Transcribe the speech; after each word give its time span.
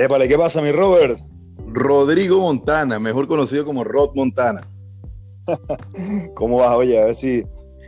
Épale, 0.00 0.26
¿qué 0.28 0.38
pasa, 0.38 0.62
mi 0.62 0.72
Robert? 0.72 1.18
Rodrigo 1.66 2.40
Montana, 2.40 2.98
mejor 2.98 3.28
conocido 3.28 3.66
como 3.66 3.84
Rod 3.84 4.12
Montana. 4.14 4.62
¿Cómo 6.34 6.56
vas? 6.56 6.74
Oye, 6.74 6.98
a 6.98 7.04
ver 7.04 7.14
si, 7.14 7.44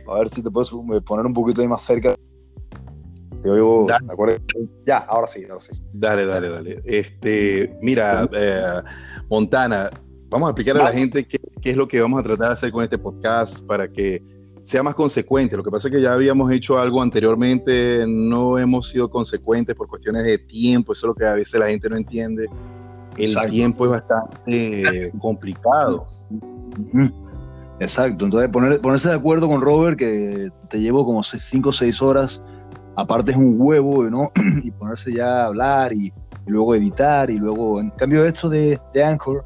a 0.07 0.19
ver 0.19 0.29
si 0.29 0.43
te 0.43 0.51
puedes 0.51 0.69
poner 0.69 1.25
un 1.25 1.33
poquito 1.33 1.61
ahí 1.61 1.67
más 1.67 1.81
cerca. 1.81 2.13
Te 3.41 3.49
oigo, 3.49 3.87
Ya, 4.85 4.99
ahora 4.99 5.25
sí, 5.25 5.43
ahora 5.49 5.59
sí. 5.59 5.71
Dale, 5.91 6.27
dale, 6.27 6.49
dale. 6.49 6.81
Este, 6.85 7.75
mira, 7.81 8.29
eh, 8.31 8.61
Montana, 9.27 9.89
vamos 10.29 10.45
a 10.45 10.51
explicar 10.51 10.77
a 10.77 10.83
la 10.83 10.91
gente 10.91 11.25
qué, 11.25 11.39
qué 11.63 11.71
es 11.71 11.77
lo 11.77 11.87
que 11.87 11.99
vamos 11.99 12.19
a 12.19 12.23
tratar 12.23 12.49
de 12.49 12.53
hacer 12.53 12.71
con 12.71 12.83
este 12.83 12.99
podcast 12.99 13.65
para 13.65 13.87
que 13.91 14.21
sea 14.63 14.81
más 14.81 14.95
consecuente. 14.95 15.55
Lo 15.57 15.63
que 15.63 15.69
pasa 15.69 15.87
es 15.87 15.93
que 15.93 16.01
ya 16.01 16.13
habíamos 16.13 16.51
hecho 16.51 16.77
algo 16.79 17.01
anteriormente, 17.01 18.05
no 18.07 18.57
hemos 18.57 18.89
sido 18.89 19.09
consecuentes 19.09 19.75
por 19.75 19.87
cuestiones 19.87 20.23
de 20.23 20.37
tiempo, 20.37 20.93
eso 20.93 21.05
es 21.05 21.09
lo 21.09 21.15
que 21.15 21.25
a 21.25 21.33
veces 21.33 21.59
la 21.59 21.67
gente 21.67 21.89
no 21.89 21.97
entiende. 21.97 22.47
El 23.17 23.35
tiempo 23.49 23.85
es 23.85 23.91
bastante 23.91 25.11
complicado. 25.19 26.07
Exacto, 27.79 28.25
entonces 28.25 28.49
poner, 28.49 28.79
ponerse 28.79 29.09
de 29.09 29.15
acuerdo 29.15 29.47
con 29.47 29.61
Robert, 29.61 29.97
que 29.97 30.49
te 30.69 30.79
llevo 30.79 31.05
como 31.05 31.21
5 31.21 31.69
o 31.69 31.73
6 31.73 32.01
horas, 32.01 32.41
aparte 32.95 33.31
es 33.31 33.37
un 33.37 33.55
huevo, 33.57 34.03
¿no? 34.09 34.31
y 34.63 34.71
ponerse 34.71 35.13
ya 35.13 35.43
a 35.43 35.45
hablar 35.47 35.93
y, 35.93 36.11
luego 36.45 36.75
editar 36.75 37.29
y 37.29 37.37
luego, 37.37 37.79
en 37.79 37.89
cambio 37.91 38.25
esto 38.25 38.49
de, 38.49 38.79
de 38.93 39.03
Anchor, 39.03 39.45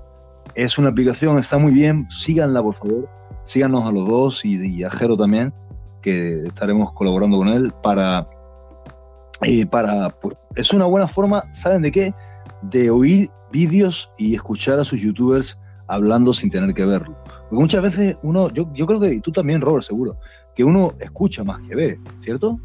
es 0.55 0.77
una 0.77 0.89
aplicación, 0.89 1.37
está 1.37 1.57
muy 1.57 1.71
bien, 1.71 2.07
síganla 2.09 2.63
por 2.63 2.73
favor 2.73 3.17
síganos 3.47 3.85
a 3.85 3.91
los 3.91 4.07
dos 4.07 4.45
y, 4.45 4.83
a 4.83 4.91
Jero 4.91 5.17
también, 5.17 5.53
que 6.01 6.45
estaremos 6.45 6.93
colaborando 6.93 7.37
con 7.37 7.47
él 7.47 7.73
para... 7.81 8.27
Eh, 9.41 9.65
para 9.65 10.09
pues, 10.09 10.35
es 10.55 10.73
una 10.73 10.85
buena 10.85 11.07
forma, 11.07 11.43
¿saben 11.53 11.83
de 11.83 11.91
qué? 11.91 12.13
De 12.63 12.89
oír 12.89 13.29
vídeos 13.51 14.09
y 14.17 14.35
escuchar 14.35 14.79
a 14.79 14.83
sus 14.83 14.99
youtubers 14.99 15.57
hablando 15.87 16.33
sin 16.33 16.49
tener 16.49 16.73
que 16.73 16.85
verlo. 16.85 17.15
Porque 17.49 17.61
muchas 17.61 17.81
veces 17.81 18.17
uno, 18.23 18.49
yo, 18.51 18.71
yo 18.73 18.85
creo 18.85 18.99
que 18.99 19.19
tú 19.21 19.31
también, 19.31 19.61
Robert, 19.61 19.85
seguro, 19.85 20.17
que 20.55 20.63
uno 20.63 20.93
escucha 20.99 21.43
más 21.43 21.61
que 21.67 21.75
ve, 21.75 21.99
¿cierto? 22.21 22.59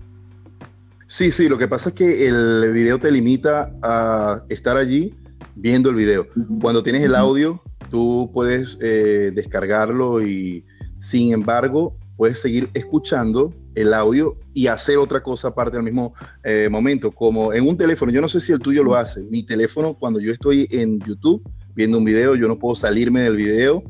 Sí, 1.07 1.31
sí, 1.31 1.49
lo 1.49 1.59
que 1.59 1.69
pasa 1.69 1.91
es 1.91 1.95
que 1.95 2.27
el 2.27 2.73
video 2.73 2.99
te 2.99 3.11
limita 3.11 3.71
a 3.83 4.43
estar 4.49 4.77
allí 4.79 5.15
viendo 5.55 5.91
el 5.91 5.97
video. 5.97 6.27
Cuando 6.61 6.83
tienes 6.83 7.03
el 7.03 7.15
audio, 7.15 7.63
tú 7.93 8.31
puedes 8.33 8.79
eh, 8.81 9.33
descargarlo 9.35 10.27
y 10.27 10.65
sin 10.99 11.35
embargo, 11.35 11.95
puedes 12.17 12.41
seguir 12.41 12.71
escuchando 12.73 13.53
el 13.75 13.93
audio 13.93 14.39
y 14.55 14.67
hacer 14.67 14.97
otra 14.97 15.23
cosa 15.23 15.49
aparte 15.49 15.77
al 15.77 15.83
mismo 15.83 16.15
eh, 16.43 16.69
momento, 16.71 17.11
como 17.11 17.53
en 17.53 17.69
un 17.69 17.77
teléfono. 17.77 18.11
Yo 18.11 18.23
no 18.23 18.29
sé 18.29 18.41
si 18.41 18.51
el 18.51 18.61
tuyo 18.61 18.83
lo 18.83 18.97
hace. 18.97 19.23
Mi 19.25 19.43
teléfono, 19.43 19.93
cuando 19.93 20.21
yo 20.21 20.33
estoy 20.33 20.67
en 20.71 21.01
YouTube 21.01 21.43
viendo 21.75 21.99
un 21.99 22.05
video, 22.07 22.35
yo 22.35 22.49
no 22.49 22.59
puedo 22.59 22.75
salirme 22.75 23.21
del 23.25 23.37
video 23.37 23.83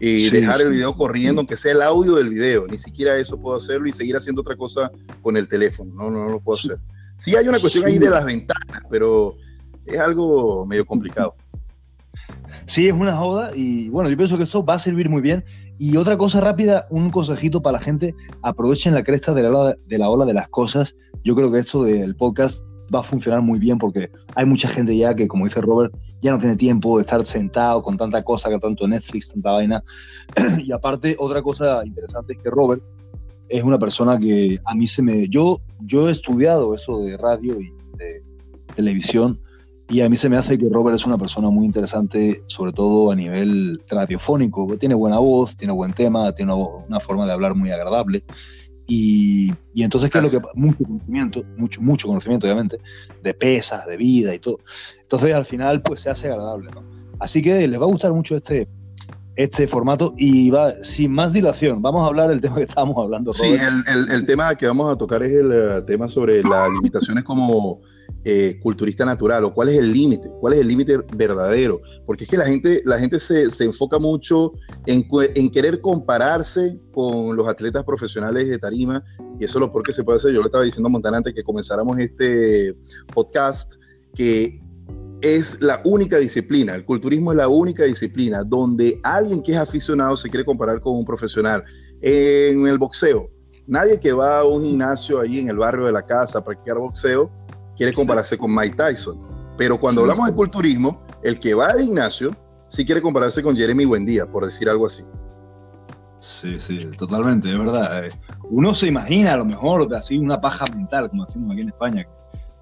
y 0.00 0.30
dejar 0.30 0.62
el 0.62 0.70
video 0.70 0.96
corriendo, 0.96 1.40
aunque 1.40 1.58
sea 1.58 1.72
el 1.72 1.82
audio 1.82 2.14
del 2.14 2.30
video. 2.30 2.66
Ni 2.66 2.78
siquiera 2.78 3.18
eso 3.18 3.38
puedo 3.38 3.58
hacerlo 3.58 3.88
y 3.88 3.92
seguir 3.92 4.16
haciendo 4.16 4.40
otra 4.40 4.56
cosa 4.56 4.90
con 5.20 5.36
el 5.36 5.48
teléfono. 5.48 5.92
No, 5.92 6.10
no, 6.10 6.24
no 6.24 6.30
lo 6.30 6.40
puedo 6.40 6.56
hacer. 6.58 6.78
Sí 7.18 7.36
hay 7.36 7.46
una 7.46 7.60
cuestión 7.60 7.84
ahí 7.84 7.98
de 7.98 8.08
las 8.08 8.24
ventanas, 8.24 8.84
pero 8.88 9.36
es 9.84 9.98
algo 9.98 10.64
medio 10.64 10.86
complicado. 10.86 11.34
Sí, 12.66 12.86
es 12.86 12.92
una 12.92 13.16
joda 13.16 13.52
y 13.54 13.88
bueno, 13.88 14.10
yo 14.10 14.16
pienso 14.16 14.36
que 14.36 14.44
esto 14.44 14.64
va 14.64 14.74
a 14.74 14.78
servir 14.78 15.08
muy 15.08 15.20
bien 15.20 15.44
y 15.78 15.96
otra 15.96 16.18
cosa 16.18 16.40
rápida, 16.40 16.86
un 16.90 17.10
consejito 17.10 17.62
para 17.62 17.78
la 17.78 17.84
gente, 17.84 18.14
aprovechen 18.42 18.94
la 18.94 19.02
cresta 19.02 19.32
de 19.32 19.42
la, 19.44 19.50
ola, 19.50 19.74
de 19.86 19.98
la 19.98 20.10
ola 20.10 20.26
de 20.26 20.34
las 20.34 20.48
cosas. 20.50 20.94
Yo 21.24 21.34
creo 21.34 21.50
que 21.50 21.58
esto 21.58 21.84
del 21.84 22.14
podcast 22.16 22.64
va 22.94 23.00
a 23.00 23.02
funcionar 23.02 23.40
muy 23.40 23.58
bien 23.58 23.78
porque 23.78 24.10
hay 24.34 24.44
mucha 24.44 24.68
gente 24.68 24.96
ya 24.96 25.14
que, 25.14 25.28
como 25.28 25.46
dice 25.46 25.60
Robert, 25.60 25.94
ya 26.20 26.32
no 26.32 26.38
tiene 26.38 26.56
tiempo 26.56 26.98
de 26.98 27.02
estar 27.02 27.24
sentado 27.24 27.82
con 27.82 27.96
tanta 27.96 28.22
cosa, 28.22 28.50
que 28.50 28.58
tanto 28.58 28.86
Netflix, 28.86 29.30
tanta 29.30 29.52
vaina. 29.52 29.82
y 30.58 30.70
aparte, 30.72 31.16
otra 31.18 31.40
cosa 31.42 31.80
interesante 31.86 32.34
es 32.34 32.38
que 32.40 32.50
Robert 32.50 32.82
es 33.48 33.64
una 33.64 33.78
persona 33.78 34.18
que 34.18 34.58
a 34.64 34.74
mí 34.74 34.86
se 34.86 35.02
me... 35.02 35.28
Yo, 35.28 35.60
yo 35.80 36.08
he 36.08 36.12
estudiado 36.12 36.74
eso 36.74 37.00
de 37.00 37.16
radio 37.16 37.60
y 37.60 37.72
de 37.96 38.22
televisión 38.74 39.40
y 39.90 40.02
a 40.02 40.08
mí 40.08 40.16
se 40.16 40.28
me 40.28 40.36
hace 40.36 40.56
que 40.56 40.68
Robert 40.70 40.94
es 40.94 41.04
una 41.04 41.18
persona 41.18 41.50
muy 41.50 41.66
interesante, 41.66 42.44
sobre 42.46 42.72
todo 42.72 43.10
a 43.10 43.16
nivel 43.16 43.82
radiofónico. 43.90 44.78
Tiene 44.78 44.94
buena 44.94 45.18
voz, 45.18 45.56
tiene 45.56 45.72
buen 45.72 45.92
tema, 45.92 46.32
tiene 46.32 46.54
una, 46.54 47.00
forma 47.00 47.26
de 47.26 47.32
hablar 47.32 47.56
muy 47.56 47.72
agradable. 47.72 48.22
Y, 48.86 49.52
y 49.74 49.82
entonces, 49.82 50.08
¿qué 50.08 50.18
es 50.18 50.32
lo 50.32 50.40
que 50.40 50.46
Mucho 50.54 50.84
conocimiento, 50.84 51.42
mucho, 51.56 51.80
mucho 51.82 52.06
conocimiento, 52.06 52.46
obviamente, 52.46 52.78
de 53.20 53.34
pesas, 53.34 53.84
de 53.86 53.96
vida 53.96 54.32
y 54.32 54.38
todo. 54.38 54.58
Entonces, 55.02 55.34
al 55.34 55.44
final, 55.44 55.82
pues 55.82 56.00
se 56.00 56.10
hace 56.10 56.28
agradable, 56.28 56.70
¿no? 56.72 56.84
Así 57.18 57.42
que 57.42 57.66
les 57.66 57.80
va 57.80 57.84
a 57.84 57.88
gustar 57.88 58.12
mucho 58.12 58.36
este, 58.36 58.68
este 59.34 59.66
formato 59.66 60.14
y 60.16 60.50
va, 60.50 60.72
sin 60.84 61.12
más 61.12 61.32
dilación, 61.32 61.82
vamos 61.82 62.04
a 62.04 62.06
hablar 62.06 62.28
del 62.28 62.40
tema 62.40 62.56
que 62.56 62.62
estábamos 62.62 62.96
hablando. 62.96 63.32
Sí, 63.32 63.46
el, 63.46 63.82
el, 63.86 64.10
el, 64.10 64.26
tema 64.26 64.54
que 64.54 64.66
vamos 64.66 64.92
a 64.92 64.96
tocar 64.96 65.22
es 65.22 65.32
el 65.32 65.50
uh, 65.50 65.84
tema 65.84 66.08
sobre 66.08 66.42
las 66.42 66.70
limitaciones 66.70 67.24
como 67.24 67.80
eh, 68.24 68.58
culturista 68.62 69.04
natural 69.04 69.44
o 69.44 69.54
cuál 69.54 69.70
es 69.70 69.78
el 69.78 69.92
límite, 69.92 70.30
cuál 70.40 70.52
es 70.52 70.60
el 70.60 70.68
límite 70.68 70.98
verdadero, 71.16 71.80
porque 72.04 72.24
es 72.24 72.30
que 72.30 72.36
la 72.36 72.44
gente, 72.44 72.82
la 72.84 72.98
gente 72.98 73.18
se, 73.18 73.50
se 73.50 73.64
enfoca 73.64 73.98
mucho 73.98 74.52
en, 74.86 75.06
en, 75.34 75.50
querer 75.50 75.80
compararse 75.80 76.78
con 76.92 77.34
los 77.34 77.48
atletas 77.48 77.82
profesionales 77.84 78.48
de 78.48 78.58
tarima 78.58 79.02
y 79.38 79.44
eso 79.44 79.58
es 79.58 79.60
lo 79.60 79.72
peor 79.72 79.84
que 79.84 79.92
se 79.92 80.04
puede 80.04 80.18
hacer. 80.18 80.32
Yo 80.32 80.40
le 80.40 80.46
estaba 80.46 80.64
diciendo 80.64 80.88
a 80.88 80.90
Montana 80.90 81.16
antes 81.16 81.32
que 81.32 81.42
comenzáramos 81.42 81.98
este 81.98 82.76
podcast 83.14 83.74
que 84.14 84.60
es 85.22 85.60
la 85.60 85.80
única 85.84 86.18
disciplina, 86.18 86.74
el 86.74 86.84
culturismo 86.84 87.32
es 87.32 87.38
la 87.38 87.48
única 87.48 87.84
disciplina 87.84 88.42
donde 88.42 89.00
alguien 89.02 89.42
que 89.42 89.52
es 89.52 89.58
aficionado 89.58 90.16
se 90.16 90.28
quiere 90.28 90.44
comparar 90.44 90.80
con 90.80 90.96
un 90.96 91.04
profesional. 91.04 91.64
En 92.02 92.66
el 92.66 92.78
boxeo, 92.78 93.30
nadie 93.66 94.00
que 94.00 94.12
va 94.12 94.40
a 94.40 94.44
un 94.44 94.64
gimnasio 94.64 95.20
allí 95.20 95.40
en 95.40 95.48
el 95.48 95.56
barrio 95.56 95.86
de 95.86 95.92
la 95.92 96.04
casa 96.04 96.38
a 96.38 96.44
practicar 96.44 96.78
boxeo 96.78 97.30
quiere 97.80 97.94
compararse 97.94 98.36
con 98.36 98.54
Mike 98.54 98.76
Tyson. 98.76 99.16
Pero 99.56 99.80
cuando 99.80 100.02
hablamos 100.02 100.26
de 100.26 100.34
culturismo, 100.34 101.02
el 101.22 101.40
que 101.40 101.54
va 101.54 101.68
al 101.68 101.80
gimnasio 101.80 102.30
sí 102.68 102.84
quiere 102.84 103.00
compararse 103.00 103.42
con 103.42 103.56
Jeremy 103.56 103.86
Buendía, 103.86 104.26
por 104.26 104.44
decir 104.44 104.68
algo 104.68 104.84
así. 104.84 105.02
Sí, 106.18 106.60
sí, 106.60 106.90
totalmente, 106.98 107.50
es 107.50 107.58
verdad. 107.58 108.04
Eh. 108.04 108.10
Uno 108.50 108.74
se 108.74 108.86
imagina 108.86 109.32
a 109.32 109.38
lo 109.38 109.46
mejor 109.46 109.88
de 109.88 109.96
así 109.96 110.18
una 110.18 110.38
paja 110.38 110.66
mental, 110.74 111.08
como 111.08 111.24
decimos 111.24 111.52
aquí 111.52 111.62
en 111.62 111.68
España, 111.68 112.06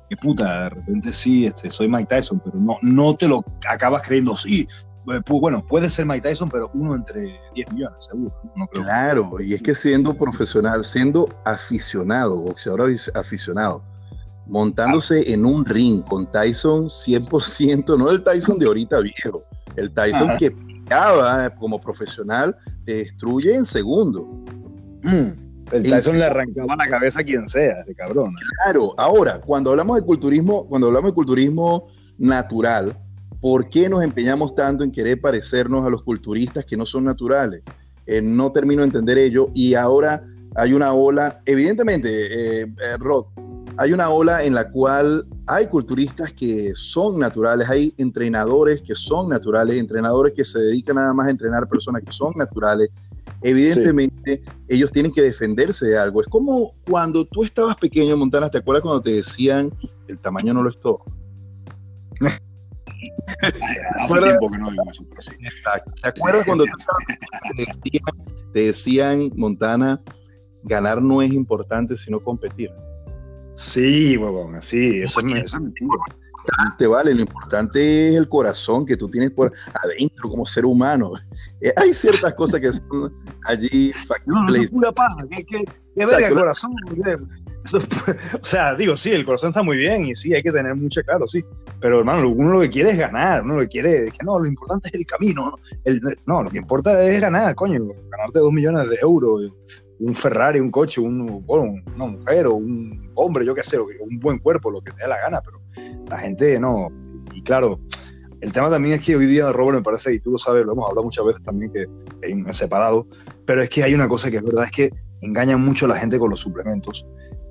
que, 0.09 0.17
puta, 0.17 0.63
de 0.63 0.69
repente 0.71 1.13
sí, 1.13 1.47
este, 1.47 1.69
soy 1.69 1.89
Mike 1.89 2.15
Tyson, 2.15 2.41
pero 2.45 2.57
no, 2.57 2.77
no 2.83 3.17
te 3.17 3.27
lo 3.27 3.45
acabas 3.69 4.03
creyendo, 4.03 4.37
sí, 4.37 4.69
eh, 5.13 5.21
bueno, 5.29 5.67
puede 5.67 5.91
ser 5.91 6.07
Mike 6.07 6.29
Tyson, 6.29 6.49
pero 6.49 6.71
uno 6.75 6.95
entre 6.95 7.41
10 7.57 7.73
millones, 7.73 8.05
seguro. 8.05 8.33
claro, 8.71 9.41
y 9.41 9.55
es 9.55 9.63
que 9.63 9.75
siendo 9.75 10.15
profesional, 10.15 10.85
siendo 10.85 11.29
aficionado, 11.45 12.37
boxeador 12.37 12.93
aficionado, 13.15 13.83
montándose 14.49 15.33
en 15.33 15.45
un 15.45 15.65
ring 15.65 16.03
con 16.03 16.31
Tyson 16.31 16.87
100%, 16.87 17.99
no 17.99 18.11
el 18.11 18.23
Tyson 18.23 18.59
de 18.59 18.67
ahorita 18.67 19.01
viejo, 19.01 19.45
el 19.77 19.93
Tyson 19.93 20.37
que 20.39 20.51
pegaba 20.51 21.51
como 21.51 21.81
profesional, 21.81 22.57
te 22.85 22.95
destruye 22.95 23.55
en 23.55 23.67
segundo. 23.67 24.27
Mm, 25.03 25.49
el 25.73 25.83
Tyson 25.83 26.19
le 26.19 26.25
arrancaba 26.25 26.77
la 26.77 26.89
cabeza 26.89 27.21
a 27.21 27.25
quien 27.25 27.49
sea, 27.49 27.81
ese 27.83 27.95
cabrón. 27.95 28.35
Claro, 28.65 28.95
ahora, 28.97 29.41
cuando 29.41 29.71
hablamos 29.71 29.97
de 29.97 30.07
culturismo, 30.07 30.67
cuando 30.67 30.89
hablamos 30.89 31.11
de 31.11 31.15
culturismo 31.15 31.89
natural, 32.17 32.97
¿por 33.41 33.69
qué 33.69 33.89
nos 33.89 34.03
empeñamos 34.03 34.55
tanto 34.55 34.83
en 34.83 34.91
querer 34.91 35.21
parecernos 35.21 35.87
a 35.87 35.91
los 35.91 36.03
culturistas 36.03 36.65
que 36.65 36.77
no 36.77 36.87
son 36.87 37.05
naturales? 37.05 37.63
Eh, 38.07 38.23
no 38.23 38.51
termino 38.53 38.81
de 38.81 38.87
entender 38.87 39.19
ello 39.19 39.51
y 39.55 39.75
ahora 39.75 40.25
hay 40.55 40.73
una 40.73 40.95
ola, 40.95 41.43
evidentemente, 41.45 42.63
eh, 42.63 42.63
eh 42.63 42.97
Rod, 42.99 43.27
hay 43.79 43.93
una 43.93 44.11
ola 44.11 44.43
en 44.43 44.55
la 44.55 44.69
cual 44.71 45.25
hay 45.47 45.69
culturistas 45.69 46.33
que 46.33 46.73
son 46.75 47.21
naturales, 47.21 47.69
hay 47.71 47.95
entrenadores 47.97 48.83
que 48.83 48.97
son 48.97 49.29
naturales, 49.29 49.79
entrenadores 49.79 50.33
que 50.35 50.45
se 50.45 50.59
dedican 50.59 50.97
nada 50.97 51.15
más 51.15 51.29
a 51.29 51.31
entrenar 51.31 51.69
personas 51.69 52.03
que 52.05 52.11
son 52.11 52.33
naturales. 52.37 52.91
Evidentemente, 53.41 54.43
ellos 54.67 54.91
tienen 54.91 55.13
que 55.13 55.23
defenderse 55.23 55.87
de 55.87 55.97
algo. 55.97 56.21
Es 56.21 56.27
como 56.27 56.73
cuando 56.91 57.25
tú 57.25 57.45
estabas 57.45 57.77
pequeño, 57.77 58.17
Montana, 58.17 58.51
¿te 58.51 58.59
acuerdas 58.59 58.83
cuando 58.83 59.01
te 59.01 59.13
decían 59.13 59.73
el 60.09 60.19
tamaño 60.19 60.53
no 60.55 60.65
lo 60.65 60.71
es 60.71 60.81
todo? 60.81 60.99
Hace 63.41 64.23
tiempo 64.23 64.51
que 64.51 64.59
no 64.59 64.71
digo 64.73 64.83
eso, 64.91 65.05
pero 65.09 65.23
sí. 65.23 65.37
¿Te 66.03 66.09
acuerdas 66.09 66.45
cuando 66.47 66.65
te, 66.65 67.65
decían, 67.65 68.03
te 68.53 68.61
decían, 68.61 69.31
Montana, 69.37 70.03
ganar 70.65 71.01
no 71.01 71.23
es 71.23 71.33
importante, 71.33 71.97
sino 71.97 72.19
competir? 72.19 72.73
Sí, 73.59 74.17
huevón, 74.17 74.63
sí, 74.63 75.01
eso, 75.03 75.19
es, 75.19 75.45
eso 75.47 75.59
Te 76.79 76.87
vale, 76.87 77.13
lo 77.13 77.23
importante 77.23 78.11
es 78.11 78.15
el 78.15 78.29
corazón 78.29 78.87
que 78.87 78.97
tú 78.97 79.11
tienes 79.11 79.33
por 79.33 79.53
adentro 79.83 80.31
como 80.31 80.47
ser 80.47 80.65
humano. 80.65 81.15
Eh, 81.61 81.73
hay 81.77 81.93
ciertas 81.93 82.35
cosas 82.35 82.61
que 82.61 82.73
son 82.73 83.13
allí 83.47 83.93
factibles. 83.93 84.71
No, 84.71 84.79
no, 84.79 84.93
pura 84.93 84.93
paja, 84.93 85.27
que, 85.29 85.45
que, 85.45 85.65
que 85.65 86.07
verga 86.07 86.29
el 86.29 86.35
corazón. 86.35 86.73
o 88.41 88.45
sea, 88.45 88.77
digo, 88.77 88.97
sí, 88.97 89.11
el 89.11 89.25
corazón 89.25 89.49
está 89.49 89.65
muy 89.65 89.77
bien 89.77 90.05
y 90.05 90.15
sí, 90.15 90.33
hay 90.33 90.43
que 90.45 90.53
tener 90.53 90.77
mucho 90.77 91.03
claro, 91.03 91.27
sí. 91.27 91.45
Pero 91.81 91.99
hermano, 91.99 92.29
uno 92.29 92.53
lo 92.53 92.61
que 92.61 92.71
quiere 92.71 92.91
es 92.91 92.99
ganar, 92.99 93.43
uno 93.43 93.57
lo 93.57 93.63
que 93.63 93.69
quiere 93.69 94.07
es 94.07 94.13
que 94.13 94.25
no, 94.25 94.39
lo 94.39 94.47
importante 94.47 94.89
es 94.89 94.95
el 94.95 95.05
camino. 95.05 95.59
¿no? 95.85 96.11
no, 96.27 96.43
lo 96.45 96.51
que 96.51 96.59
importa 96.59 97.03
es 97.03 97.21
ganar, 97.21 97.57
coño, 97.57 97.89
ganarte 98.09 98.39
dos 98.39 98.53
millones 98.53 98.89
de 98.89 98.99
euros, 99.03 99.51
un 100.01 100.15
Ferrari, 100.15 100.61
un 100.61 100.71
coche, 100.71 101.01
un, 101.01 101.45
una 101.47 102.07
mujer 102.07 102.47
o 102.47 102.55
un 102.55 103.11
hombre, 103.15 103.45
yo 103.45 103.55
qué 103.55 103.63
sé, 103.63 103.79
un 103.79 104.19
buen 104.21 104.39
cuerpo, 104.39 104.71
lo 104.71 104.81
que 104.81 104.93
te 104.93 105.03
dé 105.03 105.09
la 105.09 105.19
gana, 105.19 105.41
pero 105.45 105.61
la 106.09 106.19
gente 106.19 106.59
no. 106.61 106.89
Y 107.35 107.43
claro, 107.43 107.81
el 108.41 108.53
tema 108.53 108.71
también 108.71 108.97
es 108.97 109.05
que 109.05 109.17
hoy 109.17 109.27
día, 109.27 109.51
Robert, 109.53 109.79
me 109.79 109.83
parece, 109.83 110.15
y 110.15 110.21
tú 110.21 110.31
lo 110.33 110.39
sabes, 110.39 110.65
lo 110.65 110.73
hemos 110.73 110.89
hablado 110.89 111.05
muchas 111.05 111.25
veces 111.25 111.43
también, 111.43 111.73
que 111.73 111.87
en 112.23 112.53
separado, 112.53 113.07
pero 113.45 113.63
es 113.63 113.69
que 113.69 113.83
hay 113.83 113.95
una 113.95 114.09
cosa 114.09 114.31
que 114.31 114.37
es 114.37 114.43
verdad, 114.43 114.65
es 114.65 114.71
que 114.71 114.91
engañan 115.21 115.61
mucho 115.65 115.87
a 115.87 115.89
la 115.89 115.97
gente 115.97 116.19
con 116.19 116.31
los 116.31 116.41
suplementos 116.41 117.05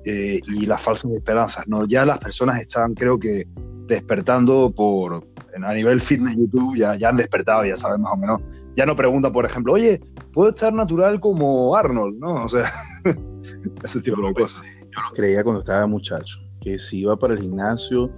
eh, 0.04 0.40
y 0.46 0.66
las 0.66 0.80
falsas 0.80 1.10
esperanzas. 1.10 1.66
¿no? 1.68 1.86
Ya 1.86 2.06
las 2.06 2.18
personas 2.18 2.60
están, 2.60 2.94
creo 2.94 3.18
que, 3.18 3.46
despertando 3.86 4.72
por, 4.74 5.26
a 5.60 5.74
nivel 5.74 6.00
fitness 6.00 6.36
YouTube, 6.36 6.76
ya, 6.76 6.94
ya 6.96 7.08
han 7.08 7.16
despertado, 7.16 7.64
ya 7.64 7.76
saben 7.76 8.00
más 8.02 8.12
o 8.12 8.16
menos. 8.16 8.40
Ya 8.76 8.86
no 8.86 8.94
preguntan, 8.94 9.32
por 9.32 9.44
ejemplo, 9.44 9.72
oye, 9.72 10.00
¿puedo 10.38 10.50
estar 10.50 10.72
natural 10.72 11.18
como 11.18 11.74
Arnold? 11.74 12.16
¿no? 12.20 12.44
O 12.44 12.48
sea, 12.48 12.72
ese 13.82 14.00
tipo 14.00 14.24
de 14.24 14.32
cosas. 14.34 14.64
Yo 14.82 15.00
lo 15.02 15.16
creía 15.16 15.42
cuando 15.42 15.58
estaba 15.58 15.84
muchacho, 15.88 16.38
que 16.60 16.78
si 16.78 17.00
iba 17.00 17.18
para 17.18 17.34
el 17.34 17.40
gimnasio 17.40 18.08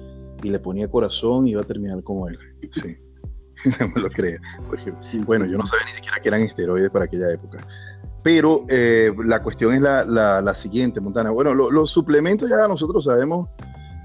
y 0.43 0.51
le 0.51 0.59
ponía 0.59 0.87
corazón, 0.87 1.47
iba 1.47 1.63
a 1.63 1.65
terminar 1.65 2.03
como 2.03 2.29
él. 2.29 2.39
Sí. 2.73 2.99
me 3.95 4.03
lo 4.03 4.11
creía. 4.11 4.39
bueno, 5.25 5.47
yo 5.47 5.57
no 5.57 5.65
sabía 5.65 5.87
ni 5.87 5.93
siquiera 5.93 6.21
que 6.21 6.29
eran 6.29 6.43
esteroides 6.43 6.91
para 6.91 7.07
aquella 7.07 7.33
época. 7.33 7.67
Pero 8.23 8.67
eh, 8.69 9.11
la 9.25 9.43
cuestión 9.43 9.73
es 9.73 9.81
la, 9.81 10.55
siguiente, 10.55 11.01
Montana. 11.01 11.31
Bueno, 11.31 11.55
los 11.55 11.91
suplementos 11.91 12.51
ya 12.51 12.69
nosotros 12.69 13.05
sabemos 13.05 13.49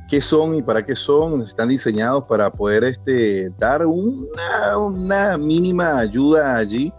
qué 0.07 0.21
son 0.21 0.55
y 0.55 0.61
para 0.61 0.85
qué 0.85 0.95
son. 0.95 1.41
Están 1.41 1.67
diseñados 1.67 2.23
para 2.23 2.49
poder 2.49 2.85
este, 2.85 3.49
dar 3.57 3.85
una, 3.85 4.77
una 4.77 5.37
mínima 5.37 5.99
ayuda 5.99 6.55
allí, 6.55 6.93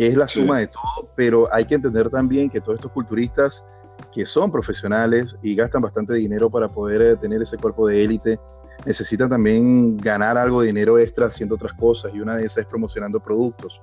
que 0.00 0.06
es 0.06 0.16
la 0.16 0.26
suma 0.26 0.60
de 0.60 0.66
todo. 0.68 1.10
Pero 1.14 1.46
hay 1.52 1.66
que 1.66 1.74
entender 1.74 2.08
también 2.08 2.48
que 2.48 2.58
todos 2.58 2.76
estos 2.76 2.90
culturistas 2.92 3.66
que 4.14 4.24
son 4.24 4.50
profesionales 4.50 5.36
y 5.42 5.54
gastan 5.54 5.82
bastante 5.82 6.14
dinero 6.14 6.48
para 6.48 6.68
poder 6.68 7.02
eh, 7.02 7.16
tener 7.16 7.42
ese 7.42 7.58
cuerpo 7.58 7.86
de 7.86 8.02
élite, 8.02 8.40
necesitan 8.86 9.28
también 9.28 9.98
ganar 9.98 10.38
algo 10.38 10.62
de 10.62 10.68
dinero 10.68 10.98
extra 10.98 11.26
haciendo 11.26 11.56
otras 11.56 11.74
cosas 11.74 12.14
y 12.14 12.20
una 12.20 12.36
de 12.36 12.46
esas 12.46 12.62
es 12.62 12.66
promocionando 12.66 13.20
productos. 13.20 13.78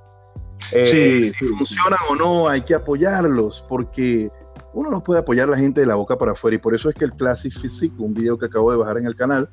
Eh, 0.71 1.31
si 1.37 1.45
funcionan 1.45 1.99
o 2.09 2.15
no, 2.15 2.49
hay 2.49 2.61
que 2.61 2.73
apoyarlos, 2.73 3.63
porque 3.69 4.31
uno 4.73 4.89
no 4.89 5.03
puede 5.03 5.19
apoyar 5.19 5.49
a 5.49 5.51
la 5.51 5.57
gente 5.59 5.81
de 5.81 5.85
la 5.85 5.93
boca 5.93 6.17
para 6.17 6.31
afuera, 6.31 6.55
y 6.55 6.57
por 6.57 6.73
eso 6.73 6.89
es 6.89 6.95
que 6.95 7.05
el 7.05 7.13
Classic 7.13 7.53
Physique, 7.53 8.01
un 8.01 8.15
video 8.15 8.39
que 8.39 8.47
acabo 8.47 8.71
de 8.71 8.77
bajar 8.77 8.97
en 8.97 9.05
el 9.05 9.15
canal, 9.15 9.51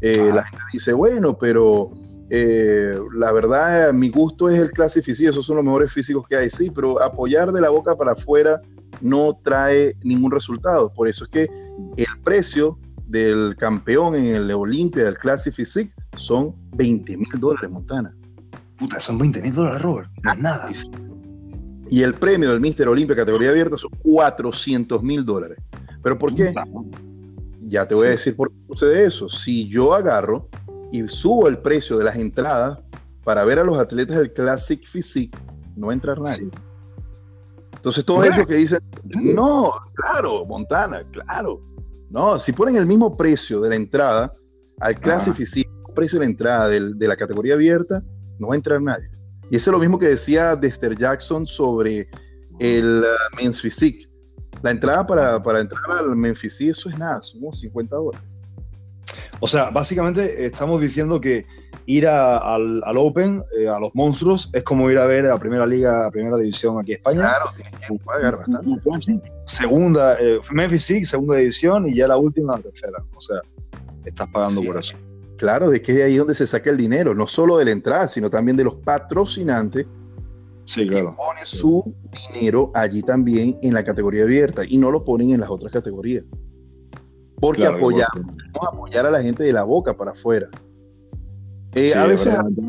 eh, 0.00 0.30
la 0.32 0.44
gente 0.44 0.62
dice, 0.72 0.92
bueno, 0.92 1.36
pero 1.36 1.90
eh, 2.30 2.98
la 3.14 3.32
verdad, 3.32 3.92
mi 3.92 4.08
gusto 4.08 4.48
es 4.48 4.60
el 4.60 4.70
Physique, 5.02 5.28
esos 5.28 5.44
son 5.44 5.56
los 5.56 5.64
mejores 5.64 5.92
físicos 5.92 6.26
que 6.26 6.36
hay, 6.36 6.50
sí, 6.50 6.70
pero 6.70 7.00
apoyar 7.02 7.52
de 7.52 7.60
la 7.60 7.70
boca 7.70 7.94
para 7.96 8.12
afuera 8.12 8.60
no 9.00 9.38
trae 9.42 9.96
ningún 10.02 10.30
resultado. 10.30 10.92
Por 10.92 11.08
eso 11.08 11.24
es 11.24 11.30
que 11.30 11.42
el 11.96 12.20
precio 12.22 12.78
del 13.06 13.54
campeón 13.56 14.14
en 14.14 14.26
el 14.26 14.50
Olimpia 14.52 15.04
del 15.04 15.18
Classic 15.18 15.52
Physique 15.52 15.92
son 16.16 16.54
20 16.76 17.16
mil 17.16 17.28
dólares, 17.38 17.70
Montana. 17.70 18.14
Puta, 18.78 18.98
son 18.98 19.18
20 19.18 19.42
mil 19.42 19.54
dólares, 19.54 19.82
Robert. 19.82 20.10
Nada. 20.22 20.68
Y 21.90 22.02
el 22.02 22.14
premio 22.14 22.50
del 22.50 22.60
Mister 22.60 22.88
Olimpia 22.88 23.14
categoría 23.14 23.50
abierta 23.50 23.76
son 23.76 23.90
400 24.02 25.02
mil 25.02 25.24
dólares. 25.24 25.58
¿Pero 26.02 26.18
por 26.18 26.34
qué? 26.34 26.54
Ya 27.68 27.86
te 27.86 27.94
voy 27.94 28.08
a 28.08 28.10
decir 28.10 28.34
por 28.36 28.50
qué 28.50 28.56
sucede 28.68 29.06
eso. 29.06 29.28
Si 29.28 29.68
yo 29.68 29.94
agarro 29.94 30.48
y 30.92 31.06
subo 31.08 31.48
el 31.48 31.58
precio 31.58 31.98
de 31.98 32.04
las 32.04 32.16
entradas 32.16 32.78
para 33.24 33.44
ver 33.44 33.58
a 33.58 33.64
los 33.64 33.78
atletas 33.78 34.18
del 34.18 34.32
Classic 34.32 34.82
Physique, 34.84 35.36
no 35.76 35.86
va 35.86 35.92
a 35.92 35.94
entrar 35.94 36.20
nadie. 36.20 36.48
Entonces, 37.74 38.04
todos 38.04 38.24
ellos 38.24 38.46
que 38.46 38.54
dicen, 38.54 38.78
no, 39.04 39.72
claro, 39.94 40.44
Montana, 40.46 41.02
claro. 41.12 41.60
No, 42.10 42.38
si 42.38 42.52
ponen 42.52 42.76
el 42.76 42.86
mismo 42.86 43.16
precio 43.16 43.60
de 43.60 43.70
la 43.70 43.76
entrada 43.76 44.34
al 44.80 44.98
Classic 44.98 45.32
ah. 45.32 45.36
Physique, 45.36 45.70
el 45.88 45.94
precio 45.94 46.18
de 46.18 46.24
la 46.24 46.30
entrada 46.30 46.68
de 46.68 47.08
la 47.08 47.16
categoría 47.16 47.54
abierta, 47.54 48.02
no 48.38 48.48
va 48.48 48.54
a 48.54 48.56
entrar 48.56 48.80
nadie. 48.80 49.10
Y 49.50 49.56
eso 49.56 49.70
es 49.70 49.72
lo 49.72 49.78
mismo 49.78 49.98
que 49.98 50.08
decía 50.08 50.56
Dexter 50.56 50.96
Jackson 50.96 51.46
sobre 51.46 52.08
el 52.58 53.04
uh, 53.04 53.36
Men's 53.36 53.60
Physique. 53.60 54.08
La 54.62 54.70
entrada 54.70 55.06
para, 55.06 55.42
para 55.42 55.60
entrar 55.60 55.98
al 55.98 56.16
Men's 56.16 56.38
Physique, 56.38 56.70
eso 56.70 56.88
es 56.88 56.98
nada, 56.98 57.22
son 57.22 57.52
50 57.52 57.96
dólares. 57.96 58.26
O 59.44 59.46
sea, 59.46 59.68
básicamente 59.68 60.46
estamos 60.46 60.80
diciendo 60.80 61.20
que 61.20 61.44
ir 61.84 62.08
al, 62.08 62.82
Open, 62.96 63.44
eh, 63.60 63.68
a 63.68 63.78
los 63.78 63.94
monstruos, 63.94 64.48
es 64.54 64.62
como 64.62 64.90
ir 64.90 64.96
a 64.96 65.04
ver 65.04 65.26
a 65.26 65.36
Primera 65.36 65.66
Liga, 65.66 66.06
a 66.06 66.10
Primera 66.10 66.38
División 66.38 66.80
aquí 66.80 66.92
en 66.92 66.96
España. 66.96 67.20
Claro, 67.20 67.44
tienes 67.54 67.74
que 67.78 67.94
pagar 68.06 68.38
bastante. 68.38 69.20
Segunda, 69.44 70.16
eh, 70.18 70.40
Memphis 70.50 70.90
segunda 71.06 71.36
división 71.36 71.86
y 71.86 71.94
ya 71.94 72.08
la 72.08 72.16
última, 72.16 72.56
la 72.56 72.62
tercera. 72.62 73.04
O 73.14 73.20
sea, 73.20 73.42
estás 74.06 74.26
pagando 74.32 74.62
por 74.62 74.78
eso. 74.78 74.96
Claro, 75.36 75.68
de 75.68 75.82
que 75.82 75.92
es 75.92 75.98
de 75.98 76.04
ahí 76.04 76.16
donde 76.16 76.34
se 76.34 76.46
saca 76.46 76.70
el 76.70 76.78
dinero, 76.78 77.14
no 77.14 77.26
solo 77.26 77.58
de 77.58 77.66
la 77.66 77.72
entrada, 77.72 78.08
sino 78.08 78.30
también 78.30 78.56
de 78.56 78.64
los 78.64 78.76
patrocinantes 78.76 79.84
sí, 80.64 80.88
claro. 80.88 81.10
que 81.10 81.16
ponen 81.16 81.44
su 81.44 81.94
dinero 82.32 82.70
allí 82.72 83.02
también 83.02 83.58
en 83.60 83.74
la 83.74 83.84
categoría 83.84 84.22
abierta 84.22 84.62
y 84.66 84.78
no 84.78 84.90
lo 84.90 85.04
ponen 85.04 85.32
en 85.32 85.40
las 85.40 85.50
otras 85.50 85.70
categorías. 85.70 86.24
Porque 87.44 87.66
apoyamos, 87.66 88.24
apoyar 88.72 89.04
a 89.04 89.10
la 89.10 89.22
gente 89.22 89.42
de 89.42 89.52
la 89.52 89.64
boca 89.64 89.94
para 89.94 90.12
afuera. 90.12 90.48
Eh, 91.74 91.92
a 91.94 92.06
veces 92.06 92.34
en 92.34 92.64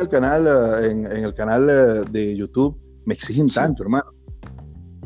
el 0.00 0.08
canal, 0.08 0.46
eh, 0.46 0.90
en, 0.90 1.06
el 1.06 1.34
canal 1.34 1.68
eh, 1.68 2.04
de 2.12 2.36
YouTube 2.36 2.78
me 3.06 3.14
exigen 3.14 3.48
tanto, 3.48 3.82
hermano. 3.82 4.04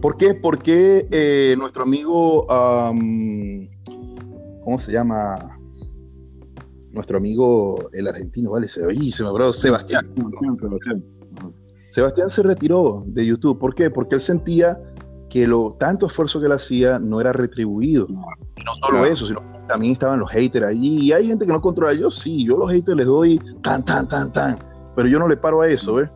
¿Por 0.02 0.18
qué? 0.18 0.34
Porque 0.34 1.56
nuestro 1.58 1.84
amigo, 1.84 2.46
¿cómo 4.62 4.78
se 4.78 4.92
llama? 4.92 5.54
nuestro 6.90 7.18
amigo 7.18 7.90
el 7.92 8.08
argentino, 8.08 8.50
¿vale? 8.50 8.66
Se, 8.66 8.80
se 8.82 9.22
me 9.22 9.28
habló 9.28 9.52
Sebastián. 9.52 10.12
Sebastián 11.90 12.30
se 12.30 12.42
retiró 12.42 13.04
de 13.06 13.24
YouTube. 13.24 13.58
¿Por 13.58 13.74
qué? 13.74 13.90
Porque 13.90 14.16
él 14.16 14.20
sentía 14.20 14.78
que 15.28 15.46
lo 15.46 15.76
tanto 15.78 16.06
esfuerzo 16.06 16.40
que 16.40 16.46
él 16.46 16.52
hacía 16.52 16.98
no 16.98 17.20
era 17.20 17.32
retribuido. 17.32 18.06
No, 18.08 18.24
no 18.64 18.74
solo 18.86 19.04
eso, 19.04 19.26
sino 19.26 19.42
también 19.66 19.92
estaban 19.92 20.20
los 20.20 20.30
haters 20.30 20.66
allí. 20.66 21.00
Y 21.02 21.12
hay 21.12 21.26
gente 21.26 21.44
que 21.46 21.52
no 21.52 21.60
controla. 21.60 21.92
Yo 21.94 22.10
sí, 22.10 22.46
yo 22.46 22.56
los 22.56 22.70
haters 22.70 22.96
les 22.96 23.06
doy 23.06 23.40
tan, 23.62 23.84
tan, 23.84 24.08
tan, 24.08 24.32
tan. 24.32 24.58
Pero 24.96 25.08
yo 25.08 25.18
no 25.18 25.28
le 25.28 25.36
paro 25.36 25.60
a 25.62 25.68
eso, 25.68 25.94
¿ves? 25.94 26.08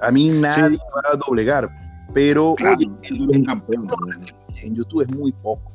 A 0.00 0.10
mí 0.10 0.30
nadie 0.30 0.78
va 0.94 1.02
a 1.12 1.16
doblegar. 1.16 1.70
Pero 2.12 2.56
en 2.58 2.76
YouTube 4.74 5.02
es 5.02 5.16
muy 5.16 5.32
poco. 5.32 5.70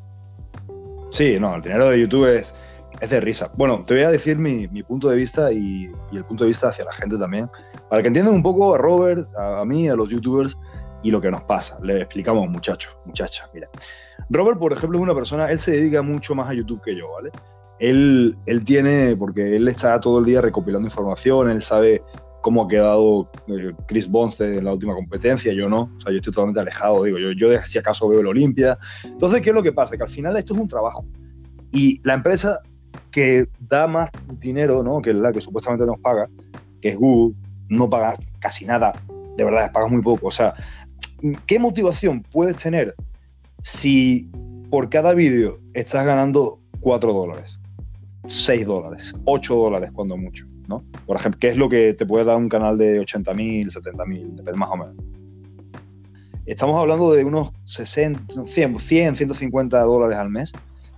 Sí, 1.12 1.38
no, 1.40 1.56
el 1.56 1.62
dinero 1.62 1.90
de 1.90 2.02
YouTube 2.02 2.26
es 2.26 2.54
es 3.02 3.10
de 3.10 3.20
risa. 3.20 3.52
Bueno, 3.56 3.84
te 3.86 3.94
voy 3.94 4.04
a 4.04 4.12
decir 4.12 4.38
mi, 4.38 4.68
punto 4.84 5.10
de 5.10 5.18
vista 5.18 5.52
y, 5.52 5.92
el 6.12 6.24
punto 6.26 6.44
de 6.44 6.50
vista 6.50 6.70
hacia 6.70 6.86
la 6.86 6.94
gente 6.94 7.18
también, 7.18 7.50
para 7.90 8.02
que 8.02 8.08
entiendan 8.08 8.36
un 8.36 8.44
poco 8.44 8.76
a 8.76 8.78
Robert, 8.78 9.28
a, 9.38 9.64
mí, 9.66 9.90
a 9.90 9.96
los 9.96 10.10
youtubers 10.10 10.58
y 11.06 11.12
lo 11.12 11.22
que 11.22 11.30
nos 11.30 11.44
pasa. 11.44 11.78
Le 11.84 12.02
explicamos, 12.02 12.50
muchachos, 12.50 12.98
muchachas, 13.06 13.48
mira. 13.54 13.70
Robert, 14.32 14.58
por 14.58 14.74
ejemplo, 14.74 14.98
es 14.98 15.04
una 15.04 15.14
persona, 15.14 15.52
él 15.52 15.60
se 15.60 15.74
dedica 15.74 16.02
mucho 16.02 16.34
más 16.34 16.50
a 16.50 16.54
YouTube 16.56 16.82
que 16.84 16.96
yo, 16.96 17.12
¿vale? 17.12 17.30
Él, 17.78 18.36
él 18.48 18.64
tiene, 18.64 19.16
porque 19.16 19.56
él 19.56 19.68
está 19.68 20.00
todo 20.00 20.18
el 20.18 20.26
día 20.26 20.42
recopilando 20.42 20.88
información, 20.88 21.52
él 21.52 21.62
sabe 21.62 22.02
cómo 22.42 22.64
ha 22.64 22.68
quedado 22.68 23.30
eh, 23.48 23.74
Chris 23.88 24.10
Bonds 24.10 24.42
en 24.42 24.66
la 24.66 24.74
última 24.74 24.96
competencia, 24.96 25.54
yo 25.54 25.70
no, 25.70 25.92
o 25.96 26.02
sea, 26.02 26.12
yo 26.12 26.18
estoy 26.18 26.34
totalmente 26.34 26.62
alejado, 26.62 27.04
digo, 27.04 27.20
yo, 27.20 27.34
yo 27.34 27.50
si 27.66 27.78
acaso 27.78 28.08
veo 28.08 28.22
el 28.22 28.28
Olimpia. 28.28 28.76
Entonces, 29.04 29.44
¿qué 29.44 29.50
es 29.50 29.56
lo 29.56 29.62
que 29.62 29.74
pasa? 29.74 29.96
Que 29.98 30.04
al 30.04 30.10
final 30.10 30.36
esto 30.38 30.56
es 30.56 30.60
un 30.60 30.68
trabajo. 30.68 31.06
Y 31.72 32.02
la 32.04 32.16
empresa 32.16 32.62
que 33.12 33.48
da 33.60 33.86
más 33.86 34.10
dinero, 34.40 34.82
¿no? 34.82 35.04
que 35.04 35.12
es 35.12 35.16
la 35.18 35.32
que 35.32 35.42
supuestamente 35.42 35.86
nos 35.86 36.00
paga, 36.00 36.28
que 36.82 36.90
es 36.90 36.98
Google, 36.98 37.36
no 37.70 37.88
paga 37.88 38.18
casi 38.40 38.66
nada, 38.66 38.94
de 39.36 39.44
verdad, 39.44 39.72
paga 39.72 39.88
muy 39.88 40.02
poco. 40.02 40.28
O 40.28 40.32
sea, 40.32 40.56
¿qué 41.46 41.60
motivación 41.60 42.24
puedes 42.24 42.58
tener 42.58 42.96
si 43.64 44.30
por 44.70 44.90
cada 44.90 45.14
vídeo 45.14 45.60
estás 45.74 46.06
ganando 46.06 46.60
4 46.80 47.14
dólares, 47.14 47.60
6 48.28 48.66
dólares, 48.66 49.16
8 49.26 49.56
dólares 49.56 49.92
cuando 49.94 50.18
mucho? 50.18 50.46
¿no? 50.68 50.84
Por 51.06 51.18
ejemplo, 51.18 51.40
¿qué 51.40 51.50
es 51.50 51.58
lo 51.58 51.70
que 51.70 51.94
te 51.94 52.06
puede 52.06 52.26
dar 52.26 52.38
un 52.38 52.50
canal 52.50 52.78
de 52.78 53.00
80 53.00 53.34
mil, 53.34 53.72
70 53.72 54.06
mil, 54.06 54.42
más 54.56 54.70
o 54.70 54.78
menos? 54.78 54.96
Estamos 56.46 56.80
hablando 56.80 57.12
de 57.12 57.24
unos 57.24 57.52
60, 57.66 58.46
100, 58.46 58.80
100 58.80 59.16
150 59.16 59.82
dólares 59.82 60.18
al 60.18 60.30
mes 60.30 60.54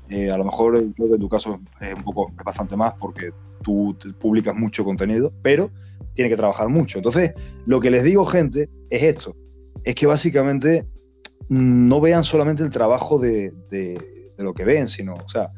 eh, 0.10 0.32
a 0.32 0.38
lo 0.38 0.46
mejor 0.46 0.74
creo 0.94 1.08
que 1.10 1.16
en 1.16 1.20
tu 1.20 1.28
caso 1.30 1.60
es 1.82 1.94
un 1.94 2.04
poco 2.04 2.32
es 2.38 2.44
bastante 2.44 2.78
más 2.78 2.94
porque 3.00 3.32
tú 3.64 3.96
publicas 4.20 4.56
mucho 4.56 4.86
contenido, 4.86 5.32
pero 5.42 5.70
tiene 6.14 6.30
que 6.30 6.38
trabajar 6.38 6.70
mucho. 6.70 7.00
Entonces, 7.00 7.34
lo 7.66 7.80
que 7.80 7.92
les 7.92 8.04
digo, 8.04 8.26
gente, 8.26 8.70
es 8.90 9.04
esto: 9.04 9.36
es 9.84 9.96
que 9.96 10.08
básicamente 10.08 10.86
mm, 11.50 11.88
no 11.88 12.02
vean 12.02 12.24
solamente 12.24 12.64
el 12.64 12.72
trabajo 12.72 13.20
de, 13.20 13.52
lo 14.38 14.54
que 14.54 14.66
ven, 14.66 14.88
sino, 14.88 15.14
o 15.14 15.30
sea, 15.30 15.50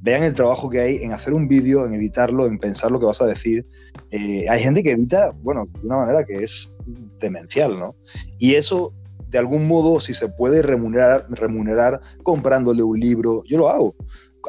vean 0.00 0.22
el 0.22 0.34
trabajo 0.34 0.68
que 0.68 0.80
hay 0.80 0.96
en 0.96 1.12
hacer 1.12 1.32
un 1.32 1.48
vídeo, 1.48 1.86
en 1.86 1.94
editarlo, 1.94 2.46
en 2.46 2.58
pensar 2.58 2.90
lo 2.90 3.00
que 3.00 3.06
vas 3.06 3.22
a 3.22 3.26
decir. 3.26 3.66
Eh, 4.10 4.46
hay 4.48 4.62
gente 4.62 4.82
que 4.82 4.92
edita, 4.92 5.32
bueno, 5.42 5.66
de 5.80 5.86
una 5.86 5.96
manera 5.98 6.24
que 6.24 6.44
es 6.44 6.68
demencial, 7.18 7.78
¿no? 7.78 7.96
Y 8.38 8.54
eso, 8.54 8.92
de 9.28 9.38
algún 9.38 9.66
modo, 9.66 10.00
si 10.00 10.12
se 10.12 10.28
puede 10.28 10.62
remunerar, 10.62 11.26
remunerar 11.30 12.00
comprándole 12.22 12.82
un 12.82 13.00
libro, 13.00 13.42
yo 13.46 13.58
lo 13.58 13.68
hago. 13.68 13.96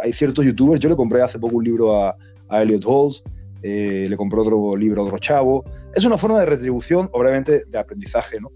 Hay 0.04 0.14
ciertos 0.14 0.46
youtubers, 0.46 0.82
yo 0.82 0.90
le 0.90 0.96
compré 0.96 1.22
hace 1.22 1.40
poco 1.40 1.56
un 1.56 1.64
libro 1.64 1.96
a, 1.96 2.16
a 2.50 2.62
Elliot 2.62 2.86
Halls, 2.86 3.24
eh, 3.64 4.08
le 4.10 4.18
compré 4.18 4.40
otro 4.40 4.76
libro 4.76 5.02
a 5.02 5.06
otro 5.06 5.18
chavo. 5.18 5.64
Es 5.96 6.06
una 6.06 6.18
forma 6.18 6.40
de 6.40 6.46
retribución, 6.46 7.10
obviamente, 7.14 7.64
de 7.66 7.78
aprendizaje, 7.78 8.40
¿no? 8.40 8.52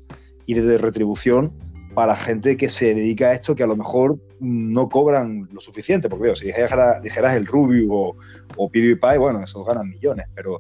Y 0.52 0.60
de 0.60 0.78
retribución 0.78 1.54
para 1.96 2.14
gente 2.14 2.58
que 2.58 2.68
se 2.68 2.94
dedica 2.94 3.28
a 3.28 3.32
esto 3.32 3.56
que 3.56 3.64
a 3.64 3.68
lo 3.68 3.78
mejor 3.78 4.20
no 4.42 4.90
cobran 4.90 5.48
lo 5.50 5.62
suficiente, 5.62 6.10
porque 6.10 6.36
si 6.36 6.48
dijeras, 6.48 7.36
el 7.36 7.46
Ruby 7.46 7.88
o, 7.90 8.18
o 8.58 8.70
PewDiePie, 8.70 9.18
bueno, 9.18 9.42
esos 9.42 9.66
ganan 9.66 9.88
millones, 9.88 10.26
pero 10.36 10.58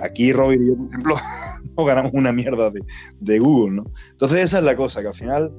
aquí 0.00 0.32
Robin 0.32 0.62
y 0.62 0.68
yo, 0.68 0.76
por 0.76 0.86
ejemplo, 0.86 1.16
no 1.76 1.84
ganamos 1.84 2.12
una 2.14 2.32
mierda 2.32 2.70
de, 2.70 2.82
de, 3.18 3.38
Google, 3.40 3.78
¿no? 3.78 3.84
Entonces 4.12 4.44
esa 4.44 4.58
es 4.58 4.64
la 4.64 4.76
cosa, 4.76 5.00
que 5.00 5.08
al 5.08 5.14
final 5.14 5.52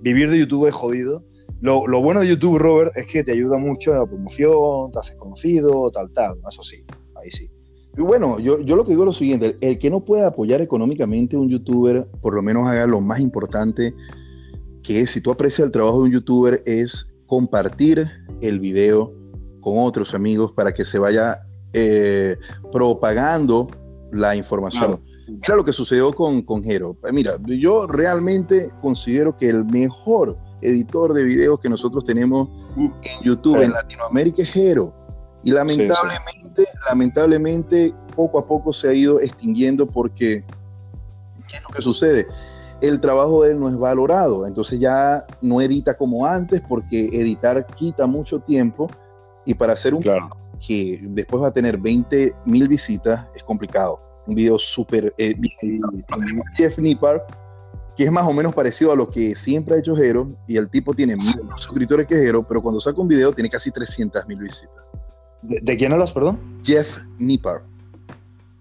vivir 0.00 0.28
de 0.28 0.40
YouTube 0.40 0.66
es 0.66 0.74
jodido. 0.74 1.24
Lo, 1.60 1.86
lo, 1.86 2.02
bueno 2.02 2.20
de 2.20 2.28
YouTube, 2.30 2.58
Robert, 2.58 2.96
es 2.96 3.06
que 3.06 3.22
te 3.22 3.30
ayuda 3.30 3.58
mucho 3.58 3.92
a 3.92 3.98
la 3.98 4.06
promoción, 4.06 4.90
te 4.90 4.98
haces 4.98 5.14
conocido, 5.14 5.88
tal, 5.92 6.10
tal, 6.14 6.36
eso 6.48 6.64
sí, 6.64 6.82
ahí 7.14 7.30
sí. 7.30 7.48
Y 7.96 8.02
bueno, 8.02 8.38
yo, 8.38 8.60
yo 8.60 8.76
lo 8.76 8.84
que 8.84 8.92
digo 8.92 9.02
es 9.02 9.06
lo 9.06 9.12
siguiente, 9.12 9.56
el 9.60 9.78
que 9.78 9.90
no 9.90 10.04
pueda 10.04 10.28
apoyar 10.28 10.60
económicamente 10.60 11.36
a 11.36 11.40
un 11.40 11.48
youtuber, 11.48 12.06
por 12.22 12.34
lo 12.34 12.42
menos 12.42 12.66
haga 12.68 12.86
lo 12.86 13.00
más 13.00 13.20
importante, 13.20 13.94
que 14.82 15.06
si 15.06 15.20
tú 15.20 15.30
aprecias 15.30 15.66
el 15.66 15.72
trabajo 15.72 15.98
de 15.98 16.04
un 16.04 16.12
youtuber 16.12 16.62
es 16.66 17.16
compartir 17.26 18.08
el 18.40 18.60
video 18.60 19.12
con 19.60 19.78
otros 19.78 20.14
amigos 20.14 20.52
para 20.52 20.72
que 20.72 20.84
se 20.84 20.98
vaya 20.98 21.42
eh, 21.72 22.36
propagando 22.72 23.68
la 24.12 24.34
información. 24.34 25.00
Claro. 25.42 25.58
lo 25.58 25.64
que 25.64 25.72
sucedió 25.72 26.12
con, 26.12 26.42
con 26.42 26.64
Jero. 26.64 26.96
Mira, 27.12 27.36
yo 27.46 27.86
realmente 27.86 28.70
considero 28.80 29.36
que 29.36 29.48
el 29.48 29.64
mejor 29.64 30.36
editor 30.62 31.12
de 31.12 31.24
videos 31.24 31.60
que 31.60 31.68
nosotros 31.68 32.04
tenemos 32.04 32.48
en 32.76 33.22
YouTube 33.22 33.62
en 33.62 33.72
Latinoamérica 33.72 34.42
es 34.42 34.50
Jero. 34.50 34.92
Y 35.42 35.52
lamentablemente, 35.52 36.64
lamentablemente, 36.88 37.94
poco 38.14 38.38
a 38.38 38.46
poco 38.46 38.72
se 38.72 38.88
ha 38.88 38.92
ido 38.92 39.20
extinguiendo 39.20 39.86
porque, 39.86 40.44
¿qué 41.48 41.56
es 41.56 41.62
lo 41.62 41.68
que 41.70 41.82
sucede? 41.82 42.26
el 42.80 43.00
trabajo 43.00 43.44
de 43.44 43.52
él 43.52 43.60
no 43.60 43.68
es 43.68 43.76
valorado. 43.76 44.46
Entonces 44.46 44.80
ya 44.80 45.24
no 45.40 45.60
edita 45.60 45.96
como 45.96 46.26
antes 46.26 46.60
porque 46.66 47.06
editar 47.12 47.66
quita 47.66 48.06
mucho 48.06 48.40
tiempo 48.40 48.90
y 49.44 49.54
para 49.54 49.74
hacer 49.74 49.94
un 49.94 50.02
claro. 50.02 50.30
que 50.66 51.00
después 51.02 51.42
va 51.42 51.48
a 51.48 51.52
tener 51.52 51.78
20 51.78 52.34
mil 52.46 52.68
visitas 52.68 53.26
es 53.34 53.42
complicado. 53.42 54.00
Un 54.26 54.34
video 54.34 54.58
súper... 54.58 55.14
Eh, 55.18 55.34
sí. 55.60 55.80
Jeff 56.56 56.78
Nippar, 56.78 57.26
que 57.96 58.04
es 58.04 58.12
más 58.12 58.26
o 58.26 58.32
menos 58.32 58.54
parecido 58.54 58.92
a 58.92 58.96
lo 58.96 59.08
que 59.08 59.34
siempre 59.34 59.74
ha 59.74 59.78
hecho 59.78 59.96
Jero 59.96 60.30
y 60.46 60.56
el 60.56 60.68
tipo 60.68 60.94
tiene 60.94 61.16
menos 61.16 61.62
suscriptores 61.62 62.06
que 62.06 62.16
Jero, 62.16 62.46
pero 62.46 62.62
cuando 62.62 62.80
saca 62.80 63.00
un 63.00 63.08
video 63.08 63.32
tiene 63.32 63.50
casi 63.50 63.70
300 63.70 64.26
mil 64.26 64.38
visitas. 64.38 64.76
¿De, 65.42 65.60
¿De, 65.62 65.76
quién 65.76 65.92
hablas, 65.92 66.12
perdón? 66.12 66.38
Jeff 66.62 66.98
Nippar. 67.18 67.62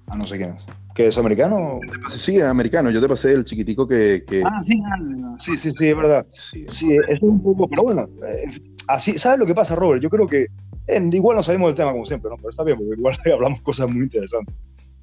Ah, 0.08 0.16
no 0.16 0.26
sé 0.26 0.38
quién 0.38 0.52
es. 0.52 0.66
¿Que 0.96 1.08
es 1.08 1.18
americano? 1.18 1.80
Sí, 2.10 2.38
es 2.38 2.44
americano. 2.44 2.90
Yo 2.92 3.00
te 3.00 3.08
pasé 3.08 3.32
el 3.32 3.46
chiquitico 3.46 3.88
que. 3.88 4.24
que... 4.28 4.44
Ah, 4.44 4.60
sí, 4.66 4.82
sí, 5.40 5.58
sí, 5.58 5.74
sí, 5.78 5.88
es 5.88 5.96
verdad. 5.96 6.26
Sí, 6.32 6.66
sí 6.68 6.94
eso 6.94 7.06
es 7.08 7.22
un 7.22 7.42
poco. 7.42 7.68
Pero 7.70 7.84
bueno, 7.84 8.10
eh, 8.28 8.52
así, 8.88 9.18
¿sabes 9.18 9.40
lo 9.40 9.46
que 9.46 9.56
pasa, 9.56 9.76
Robert? 9.76 10.02
Yo 10.02 10.10
creo 10.10 10.28
que. 10.28 10.48
Eh, 10.88 11.10
igual 11.14 11.38
no 11.38 11.44
salimos 11.44 11.70
del 11.70 11.76
tema 11.76 11.92
como 11.92 12.06
siempre, 12.06 12.30
¿no? 12.30 12.38
Pero 12.38 12.50
está 12.50 12.64
bien, 12.64 12.78
porque 12.78 12.96
igual 12.98 13.18
hablamos 13.34 13.62
cosas 13.62 13.90
muy 13.90 14.04
interesantes. 14.04 14.54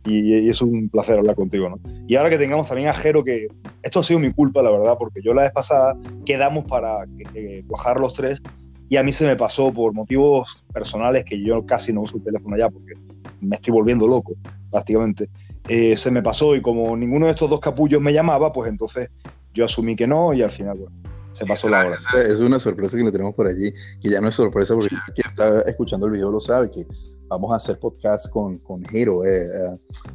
Y, 0.04 0.35
y, 0.35 0.50
es 0.50 0.61
un 0.61 0.88
placer 0.88 1.18
hablar 1.18 1.35
contigo, 1.35 1.68
¿no? 1.68 1.78
Y 2.06 2.14
ahora 2.16 2.30
que 2.30 2.38
tengamos 2.38 2.68
también 2.68 2.88
a 2.88 2.95
Jero, 2.95 3.25
que 3.25 3.49
esto 3.83 4.00
ha 4.00 4.02
sido 4.02 4.21
mi 4.21 4.33
culpa, 4.33 4.62
la 4.62 4.71
verdad, 4.71 4.97
porque 4.99 5.21
yo 5.23 5.35
la 5.35 5.42
vez 5.42 5.52
pasada 5.52 5.97
quedamos 6.25 6.64
para 6.64 7.06
eh, 7.35 7.64
cuajar 7.66 7.99
los 7.99 8.14
tres 8.14 8.40
y 8.88 8.97
a 8.97 9.02
mí 9.02 9.12
se 9.12 9.25
me 9.25 9.37
pasó 9.37 9.73
por 9.73 9.93
motivos 9.93 10.62
personales 10.73 11.25
que 11.25 11.43
yo 11.43 11.64
casi 11.66 11.93
no 11.93 12.02
uso 12.02 12.16
el 12.16 12.25
teléfono 12.25 12.57
ya 12.57 12.69
porque 12.69 12.95
me 13.40 13.57
estoy 13.57 13.73
volviendo 13.73 14.07
loco, 14.07 14.35
prácticamente. 14.71 15.28
Eh, 15.69 15.97
se 15.97 16.11
me 16.11 16.23
pasó 16.23 16.55
y 16.55 16.61
como 16.61 16.97
ninguno 16.97 17.26
de 17.26 17.33
estos 17.33 17.50
dos 17.50 17.61
capullos 17.61 18.00
me 18.00 18.12
llamaba, 18.12 18.52
pues 18.52 18.71
entonces 18.71 19.11
yo 19.52 19.64
asumí 19.64 19.97
que 19.97 20.07
no 20.07 20.33
y 20.33 20.43
al 20.43 20.50
final, 20.50 20.78
bueno, 20.78 20.97
se 21.33 21.45
pasó 21.47 21.69
la 21.69 21.81
hora. 21.87 21.97
Es 22.28 22.40
una 22.40 22.61
sorpresa 22.61 22.97
que 22.97 23.05
le 23.05 23.12
tenemos 23.12 23.35
por 23.35 23.47
allí, 23.47 23.73
que 24.00 24.09
ya 24.09 24.21
no 24.21 24.28
es 24.28 24.35
sorpresa 24.35 24.75
porque 24.75 24.95
quien 25.14 25.28
está 25.28 25.61
escuchando 25.62 26.07
el 26.07 26.12
video 26.12 26.31
lo 26.31 26.40
sabe, 26.40 26.71
que 26.71 26.87
vamos 27.28 27.52
a 27.52 27.57
hacer 27.57 27.78
podcast 27.78 28.31
con, 28.31 28.59
con 28.59 28.85
Jero, 28.85 29.25
eh, 29.25 29.49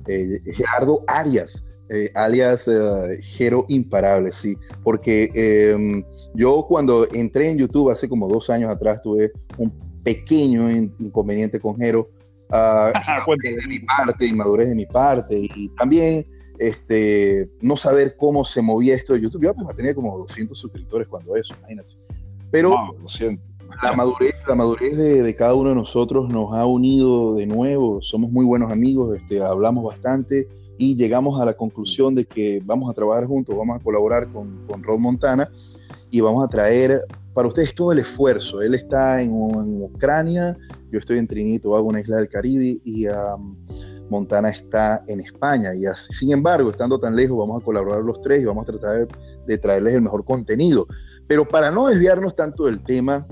eh, 0.07 0.41
Gerardo 0.53 1.03
Arias. 1.07 1.67
Eh, 1.93 2.09
alias 2.15 2.69
Jero 3.21 3.65
Imparable, 3.67 4.31
sí, 4.31 4.57
porque 4.81 5.29
em, 5.33 6.03
yo 6.33 6.65
cuando 6.67 7.05
entré 7.11 7.49
en 7.49 7.57
YouTube 7.57 7.89
hace 7.89 8.07
como 8.07 8.29
dos 8.29 8.49
años 8.49 8.69
atrás 8.69 9.01
tuve 9.01 9.33
un 9.57 9.73
pequeño 10.01 10.71
inconveniente 10.71 11.59
con 11.59 11.75
Jero, 11.75 12.07
Uh, 12.51 12.91
de 13.41 13.67
mi 13.69 13.79
parte, 13.79 14.25
inmadurez 14.25 14.67
de 14.67 14.75
mi 14.75 14.85
parte, 14.85 15.39
y 15.39 15.69
también 15.77 16.27
este, 16.59 17.49
no 17.61 17.77
saber 17.77 18.15
cómo 18.17 18.43
se 18.43 18.61
movía 18.61 18.93
esto 18.93 19.13
de 19.13 19.21
YouTube. 19.21 19.43
Yo 19.43 19.51
apenas 19.51 19.75
tenía 19.75 19.95
como 19.95 20.17
200 20.17 20.59
suscriptores 20.59 21.07
cuando 21.07 21.37
eso, 21.37 21.53
imagínate. 21.59 21.89
Pero 22.51 22.71
wow, 22.71 22.99
lo 23.01 23.07
siento. 23.07 23.41
la 23.81 23.93
madurez, 23.93 24.35
la 24.45 24.55
madurez 24.55 24.97
de, 24.97 25.23
de, 25.23 25.35
cada 25.35 25.53
uno 25.53 25.69
de 25.69 25.75
nosotros 25.75 26.27
nos 26.27 26.53
ha 26.53 26.65
unido 26.65 27.35
de 27.35 27.45
nuevo, 27.45 28.01
somos 28.01 28.29
muy 28.29 28.45
buenos 28.45 28.69
amigos, 28.69 29.15
este, 29.15 29.41
hablamos 29.41 29.85
bastante 29.85 30.49
y 30.81 30.95
llegamos 30.95 31.39
a 31.39 31.45
la 31.45 31.53
conclusión 31.53 32.15
de 32.15 32.25
que 32.25 32.59
vamos 32.65 32.89
a 32.89 32.93
trabajar 32.93 33.27
juntos, 33.27 33.55
vamos 33.55 33.79
a 33.79 33.83
colaborar 33.83 34.27
con, 34.29 34.65
con 34.65 34.81
Rod 34.81 34.97
Montana 34.97 35.47
y 36.09 36.21
vamos 36.21 36.43
a 36.43 36.47
traer 36.47 37.05
para 37.35 37.47
ustedes 37.47 37.75
todo 37.75 37.91
el 37.91 37.99
esfuerzo. 37.99 38.63
Él 38.63 38.73
está 38.73 39.21
en, 39.21 39.29
en 39.29 39.83
Ucrania, 39.83 40.57
yo 40.91 40.97
estoy 40.97 41.19
en 41.19 41.27
Trinito, 41.27 41.75
hago 41.75 41.87
una 41.87 42.01
isla 42.01 42.17
del 42.17 42.29
Caribe 42.29 42.81
y 42.83 43.05
um, 43.07 43.55
Montana 44.09 44.49
está 44.49 45.03
en 45.07 45.19
España. 45.19 45.75
Y 45.75 45.85
así, 45.85 46.13
sin 46.13 46.31
embargo, 46.31 46.71
estando 46.71 46.99
tan 46.99 47.15
lejos, 47.15 47.37
vamos 47.37 47.61
a 47.61 47.63
colaborar 47.63 48.01
los 48.01 48.19
tres 48.19 48.41
y 48.41 48.45
vamos 48.45 48.63
a 48.63 48.71
tratar 48.71 49.05
de, 49.05 49.07
de 49.45 49.57
traerles 49.59 49.93
el 49.93 50.01
mejor 50.01 50.25
contenido. 50.25 50.87
Pero 51.27 51.47
para 51.47 51.69
no 51.69 51.89
desviarnos 51.89 52.35
tanto 52.35 52.65
del 52.65 52.83
tema 52.83 53.27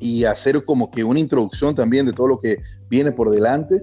y 0.00 0.24
hacer 0.24 0.64
como 0.64 0.90
que 0.90 1.04
una 1.04 1.20
introducción 1.20 1.74
también 1.74 2.06
de 2.06 2.14
todo 2.14 2.28
lo 2.28 2.38
que 2.38 2.56
viene 2.88 3.12
por 3.12 3.28
delante, 3.30 3.82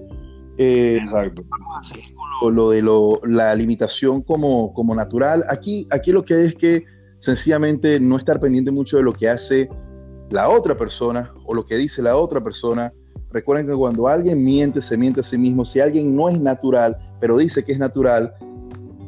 eh, 0.58 1.00
vamos 1.48 1.90
a 1.90 1.94
con 1.94 2.11
lo, 2.50 2.70
de 2.70 2.82
la 3.24 3.54
limitación 3.54 4.22
como, 4.22 4.72
como 4.72 4.94
natural. 4.94 5.44
Aquí, 5.48 5.86
aquí 5.90 6.12
lo 6.12 6.24
que 6.24 6.34
hay 6.34 6.46
es 6.46 6.54
que 6.54 6.84
sencillamente 7.18 8.00
no 8.00 8.16
estar 8.16 8.40
pendiente 8.40 8.70
mucho 8.70 8.96
de 8.96 9.02
lo 9.02 9.12
que 9.12 9.28
hace 9.28 9.68
la 10.30 10.48
otra 10.48 10.76
persona 10.76 11.32
o 11.44 11.54
lo 11.54 11.64
que 11.64 11.76
dice 11.76 12.02
la 12.02 12.16
otra 12.16 12.40
persona. 12.40 12.92
Recuerden 13.30 13.66
que 13.66 13.74
cuando 13.74 14.08
alguien 14.08 14.44
miente, 14.44 14.82
se 14.82 14.96
miente 14.96 15.20
a 15.20 15.24
sí 15.24 15.38
mismo. 15.38 15.64
Si 15.64 15.80
alguien 15.80 16.14
no 16.16 16.28
es 16.28 16.40
natural, 16.40 16.96
pero 17.20 17.36
dice 17.36 17.64
que 17.64 17.72
es 17.72 17.78
natural, 17.78 18.34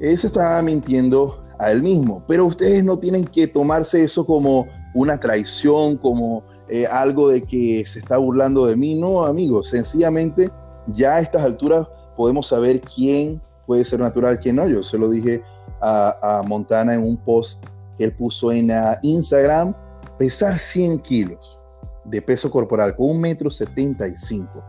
se 0.01 0.13
está 0.13 0.63
mintiendo 0.63 1.45
a 1.59 1.73
él 1.73 1.83
mismo. 1.83 2.25
Pero 2.29 2.47
ustedes 2.47 2.85
no 2.85 2.99
tienen 2.99 3.25
que 3.25 3.47
tomarse 3.47 4.05
eso 4.05 4.25
como 4.25 4.67
una 4.95 5.19
traición, 5.19 5.97
como 5.97 6.45
eh, 6.69 6.87
algo 6.87 7.29
de 7.29 7.43
que 7.43 7.85
se 7.87 7.99
está 7.99 8.17
burlando 8.17 8.67
de 8.67 8.77
mí. 8.77 8.95
No, 8.95 9.25
amigos, 9.25 9.71
sencillamente 9.71 10.51
ya 10.89 11.17
a 11.17 11.21
estas 11.21 11.43
alturas 11.43 11.87
podemos 12.17 12.49
saber 12.49 12.81
quién 12.81 13.41
puede 13.67 13.85
ser 13.85 14.01
natural, 14.01 14.39
quién 14.39 14.57
no. 14.57 14.69
Yo 14.69 14.83
se 14.83 14.99
lo 14.99 15.11
dije 15.11 15.43
a, 15.81 16.39
a 16.39 16.43
Montana 16.43 16.95
en 16.95 17.03
un 17.03 17.17
post 17.17 17.65
que 17.97 18.05
él 18.05 18.13
puso 18.13 18.53
en 18.53 18.71
uh, 18.71 18.97
Instagram 19.03 19.75
pesar 20.19 20.59
100 20.59 21.01
kilos 21.01 21.59
de 22.05 22.21
peso 22.21 22.51
corporal 22.51 22.95
con 22.95 23.11
un 23.11 23.21
metro 23.21 23.51
75 23.51 24.63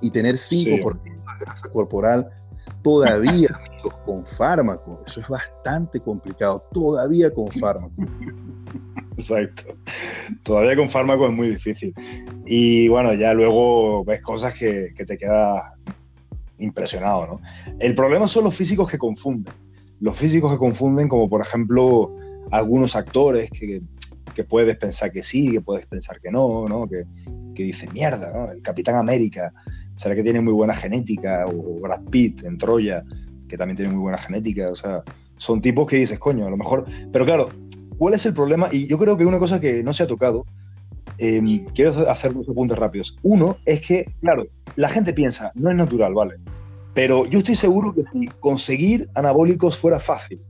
y 0.00 0.10
tener 0.10 0.36
5% 0.36 0.38
sí. 0.38 0.64
de 0.66 0.84
grasa 1.40 1.68
corporal 1.70 2.28
todavía, 2.82 3.48
amigos, 3.68 3.94
con 4.04 4.24
fármaco. 4.24 5.02
Eso 5.06 5.20
es 5.20 5.28
bastante 5.28 6.00
complicado, 6.00 6.64
todavía 6.72 7.32
con 7.32 7.48
fármaco. 7.48 7.92
Exacto. 9.16 9.76
Todavía 10.44 10.76
con 10.76 10.88
fármaco 10.88 11.26
es 11.26 11.32
muy 11.32 11.48
difícil. 11.48 11.92
Y 12.46 12.88
bueno, 12.88 13.14
ya 13.14 13.34
luego 13.34 14.04
ves 14.04 14.22
cosas 14.22 14.54
que, 14.54 14.92
que 14.96 15.04
te 15.04 15.18
queda 15.18 15.74
impresionado, 16.58 17.26
¿no? 17.26 17.40
El 17.78 17.94
problema 17.94 18.28
son 18.28 18.44
los 18.44 18.54
físicos 18.54 18.90
que 18.90 18.98
confunden. 18.98 19.54
Los 20.00 20.16
físicos 20.16 20.52
que 20.52 20.58
confunden, 20.58 21.08
como 21.08 21.28
por 21.28 21.40
ejemplo 21.40 22.14
algunos 22.50 22.96
actores 22.96 23.50
que 23.50 23.82
que 24.38 24.44
puedes 24.44 24.76
pensar 24.76 25.10
que 25.10 25.24
sí, 25.24 25.50
que 25.50 25.60
puedes 25.60 25.84
pensar 25.86 26.20
que 26.20 26.30
no, 26.30 26.68
¿no? 26.68 26.88
Que, 26.88 27.02
que 27.56 27.64
dice, 27.64 27.88
mierda, 27.92 28.32
¿no? 28.32 28.52
El 28.52 28.62
Capitán 28.62 28.94
América, 28.94 29.52
será 29.96 30.14
que 30.14 30.22
tiene 30.22 30.40
muy 30.40 30.52
buena 30.52 30.76
genética, 30.76 31.44
o 31.48 31.80
Brad 31.80 32.02
Pitt 32.04 32.44
en 32.44 32.56
Troya, 32.56 33.02
que 33.48 33.58
también 33.58 33.76
tiene 33.76 33.92
muy 33.92 34.00
buena 34.00 34.16
genética, 34.16 34.70
o 34.70 34.76
sea, 34.76 35.02
son 35.38 35.60
tipos 35.60 35.88
que 35.88 35.96
dices, 35.96 36.20
coño, 36.20 36.46
a 36.46 36.50
lo 36.50 36.56
mejor, 36.56 36.86
pero 37.12 37.24
claro, 37.24 37.48
¿cuál 37.98 38.14
es 38.14 38.26
el 38.26 38.32
problema? 38.32 38.68
Y 38.70 38.86
yo 38.86 38.96
creo 38.96 39.16
que 39.16 39.26
una 39.26 39.40
cosa 39.40 39.58
que 39.58 39.82
no 39.82 39.92
se 39.92 40.04
ha 40.04 40.06
tocado 40.06 40.46
em, 41.18 41.64
quiero 41.74 42.08
hacer 42.10 42.32
dos 42.32 42.48
apuntes 42.48 42.76
rápidos. 42.76 43.16
Uno 43.22 43.58
es 43.64 43.80
que, 43.80 44.06
claro, 44.20 44.46
la 44.76 44.88
gente 44.88 45.12
piensa, 45.12 45.52
no 45.54 45.70
es 45.70 45.76
natural, 45.76 46.14
¿vale? 46.14 46.36
Pero 46.94 47.26
yo 47.26 47.38
estoy 47.38 47.54
seguro 47.54 47.94
que 47.94 48.02
si 48.12 48.26
conseguir 48.40 49.08
anabólicos 49.14 49.76
fuera 49.76 50.00
fácil 50.00 50.40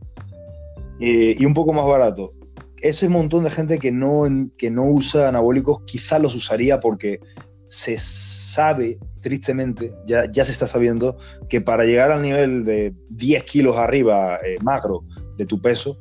eh, 1.00 1.36
y 1.38 1.44
un 1.44 1.54
poco 1.54 1.72
más 1.72 1.86
barato, 1.86 2.32
ese 2.80 3.08
montón 3.08 3.44
de 3.44 3.50
gente 3.50 3.78
que 3.78 3.92
no, 3.92 4.24
que 4.56 4.70
no 4.70 4.84
usa 4.84 5.28
anabólicos 5.28 5.82
quizá 5.84 6.18
los 6.18 6.34
usaría 6.34 6.80
porque 6.80 7.20
se 7.68 7.98
sabe, 7.98 8.98
tristemente, 9.20 9.92
ya, 10.06 10.30
ya 10.30 10.44
se 10.44 10.52
está 10.52 10.66
sabiendo, 10.66 11.18
que 11.48 11.60
para 11.60 11.84
llegar 11.84 12.10
al 12.10 12.22
nivel 12.22 12.64
de 12.64 12.94
10 13.10 13.44
kilos 13.44 13.76
arriba 13.76 14.36
eh, 14.36 14.56
magro 14.62 15.04
de 15.36 15.44
tu 15.44 15.60
peso, 15.60 15.98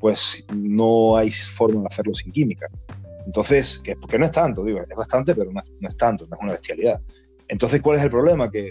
pues 0.00 0.44
no 0.56 1.16
hay 1.16 1.30
forma 1.30 1.82
de 1.82 1.86
hacerlo 1.88 2.14
sin 2.14 2.32
química. 2.32 2.66
Entonces, 3.26 3.80
que, 3.82 3.96
porque 3.96 4.18
no 4.18 4.26
es 4.26 4.32
tanto, 4.32 4.64
digo, 4.64 4.80
es 4.80 4.96
bastante, 4.96 5.34
pero 5.34 5.50
no 5.52 5.60
es, 5.60 5.96
tanto, 5.96 6.26
no 6.26 6.36
es 6.36 6.42
una 6.42 6.52
bestialidad. 6.52 7.00
Entonces, 7.48 7.80
¿cuál 7.80 7.98
es 7.98 8.04
el 8.04 8.10
problema? 8.10 8.50
Que, 8.50 8.70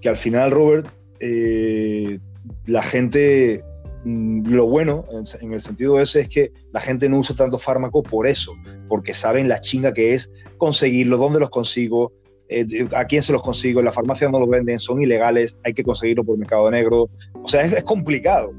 que 0.00 0.08
al 0.08 0.16
final, 0.16 0.50
Robert, 0.50 0.88
eh, 1.20 2.18
la 2.66 2.82
gente, 2.82 3.64
mm, 4.04 4.48
lo 4.48 4.66
bueno 4.66 5.04
en, 5.40 5.52
el 5.52 5.60
sentido 5.60 6.00
ese 6.00 6.20
es 6.20 6.28
que 6.28 6.52
la 6.72 6.80
gente 6.80 7.08
no 7.08 7.18
usa 7.18 7.34
tanto 7.36 7.58
fármaco 7.58 8.02
por 8.02 8.26
eso, 8.26 8.52
porque 8.88 9.14
saben 9.14 9.48
la 9.48 9.60
chinga 9.60 9.92
que 9.92 10.14
es 10.14 10.30
conseguirlo, 10.58 11.16
dónde 11.16 11.40
los 11.40 11.50
consigo, 11.50 12.12
eh, 12.48 12.66
a 12.94 13.04
quién 13.06 13.22
se 13.22 13.32
los 13.32 13.42
consigo, 13.42 13.80
en 13.80 13.86
la 13.86 13.92
farmacia 13.92 14.28
no 14.28 14.38
los 14.38 14.48
venden, 14.48 14.78
son 14.78 15.00
ilegales, 15.00 15.60
hay 15.64 15.74
que 15.74 15.82
conseguirlo 15.82 16.24
por 16.24 16.38
mercado 16.38 16.70
negro. 16.70 17.08
O 17.42 17.48
sea, 17.48 17.62
es 17.62 17.84
complicado 17.84 18.52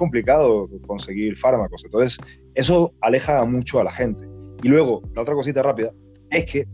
complicado 0.00 0.66
conseguir 0.86 1.36
fármacos. 1.36 1.84
Entonces, 1.84 2.18
eso 2.54 2.92
aleja 3.02 3.44
mucho 3.44 3.80
a 3.80 3.84
la 3.84 3.90
gente. 3.90 4.24
Y 4.62 4.68
luego, 4.68 5.02
la 5.14 5.22
otra 5.22 5.34
cosita 5.34 5.62
rápida, 5.62 5.92
es 6.30 6.44
que 6.46 6.68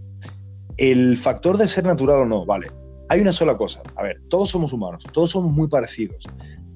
el 0.76 1.16
factor 1.16 1.56
de 1.56 1.68
ser 1.68 1.84
natural 1.84 2.20
o 2.20 2.24
no, 2.26 2.44
vale, 2.44 2.68
hay 3.08 3.20
una 3.20 3.32
sola 3.32 3.56
cosa. 3.56 3.82
A 3.96 4.02
ver, 4.02 4.20
todos 4.28 4.50
somos 4.50 4.72
humanos, 4.72 5.04
todos 5.12 5.30
somos 5.30 5.52
muy 5.52 5.68
parecidos. 5.68 6.24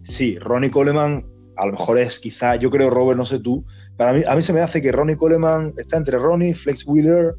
Sí, 0.03 0.39
Ronnie 0.39 0.71
Coleman 0.71 1.25
a 1.57 1.67
lo 1.67 1.73
mejor 1.73 1.99
es 1.99 2.19
quizá, 2.19 2.57
yo 2.57 2.71
creo, 2.71 2.89
Robert, 2.89 3.19
no 3.19 3.27
sé 3.27 3.39
tú, 3.39 3.65
para 3.99 4.15
mí, 4.15 4.23
a 4.27 4.35
mí 4.35 4.41
se 4.41 4.53
me 4.53 4.61
hace 4.61 4.81
que 4.81 4.93
Ronnie 4.93 5.17
Coleman 5.17 5.75
está 5.77 5.99
entre 5.99 6.17
Ronnie, 6.19 6.55
Flex 6.55 6.87
Wheeler 6.87 7.35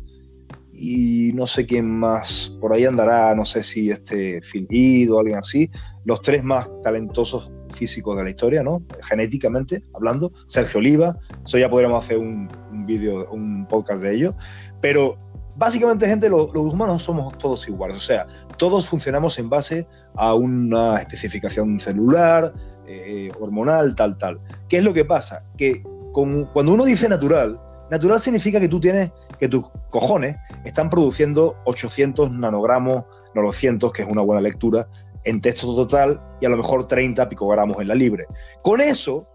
y 0.74 1.32
no 1.34 1.48
sé 1.48 1.66
quién 1.66 1.90
más, 1.90 2.56
por 2.62 2.72
ahí 2.72 2.86
andará, 2.86 3.34
no 3.34 3.46
sé 3.46 3.64
si 3.64 3.90
este 3.90 4.42
Phil 4.42 5.10
o 5.12 5.20
alguien 5.20 5.40
así, 5.40 5.72
los 6.06 6.22
tres 6.22 6.44
más 6.44 6.70
talentosos 6.84 7.52
físicos 7.74 8.18
de 8.18 8.24
la 8.24 8.30
historia, 8.30 8.64
¿no? 8.64 8.82
Genéticamente 9.04 9.84
hablando, 9.94 10.32
Sergio 10.48 10.80
Oliva, 10.80 11.18
eso 11.46 11.58
ya 11.58 11.70
podríamos 11.70 12.04
hacer 12.04 12.18
un, 12.18 12.50
vídeo, 12.86 13.30
un 13.32 13.66
podcast 13.68 14.02
de 14.02 14.16
ello, 14.16 14.36
pero 14.82 15.18
básicamente, 15.56 16.08
gente, 16.08 16.30
los, 16.30 16.54
humanos 16.54 17.04
somos 17.04 17.38
todos 17.38 17.68
iguales, 17.68 17.98
o 17.98 18.02
sea, 18.02 18.28
todos 18.58 18.88
funcionamos 18.88 19.38
en 19.40 19.50
base 19.50 19.88
a 20.16 20.34
una 20.34 20.98
especificación 20.98 21.80
celular, 21.80 22.54
eh, 22.88 23.32
hormonal, 23.40 23.96
tal, 23.96 24.18
tal. 24.18 24.40
¿Qué 24.68 24.78
es 24.78 24.84
lo 24.84 24.94
que 24.94 25.06
pasa? 25.06 25.46
Que 25.58 25.84
cuando 26.12 26.74
uno 26.74 26.84
dice 26.84 27.08
natural, 27.08 27.60
natural 27.90 28.20
significa 28.20 28.60
que 28.60 28.68
tú 28.68 28.80
tienes, 28.80 29.12
que 29.40 29.48
tus 29.48 29.70
cojones 29.90 30.36
están 30.66 30.90
produciendo 30.90 31.56
800 31.66 32.32
nanogramos, 32.32 33.04
900, 33.34 33.94
que 33.94 34.02
es 34.02 34.10
una 34.10 34.22
buena 34.22 34.42
lectura, 34.42 34.88
en 35.24 35.42
texto 35.42 35.76
total 35.76 36.22
y 36.40 36.46
a 36.46 36.50
lo 36.50 36.58
mejor 36.58 36.88
30 36.88 37.30
picogramos 37.30 37.80
en 37.80 37.88
la 37.88 37.96
libre. 37.96 38.26
Con 38.64 38.82
eso, 38.82 39.28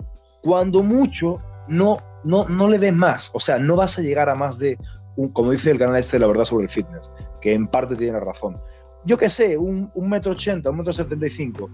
cuando 0.43 0.83
mucho, 0.83 1.39
no, 1.69 1.99
no, 2.25 2.49
no 2.49 2.69
le 2.69 2.79
des 2.79 2.93
más. 2.93 3.31
O 3.33 3.41
sea, 3.41 3.59
no 3.59 3.77
vas 3.77 3.99
a 3.99 4.03
llegar 4.03 4.29
a 4.29 4.35
más 4.35 4.59
de, 4.59 4.79
un, 5.17 5.29
como 5.31 5.51
dice 5.51 5.71
el 5.71 5.79
canal 5.79 5.97
este 5.97 6.17
de 6.17 6.21
la 6.21 6.27
verdad 6.27 6.45
sobre 6.45 6.65
el 6.65 6.71
fitness, 6.71 7.11
que 7.41 7.55
en 7.55 7.67
parte 7.67 7.97
tiene 7.97 8.21
razón. 8.21 8.61
Yo 9.05 9.17
qué 9.17 9.29
sé, 9.29 9.57
un, 9.57 9.91
un 9.95 10.09
metro 10.09 10.33
ochenta, 10.33 10.71
un 10.71 10.79
metro 10.79 10.93
setenta 10.93 11.27
y 11.27 11.31
cinco, 11.31 11.71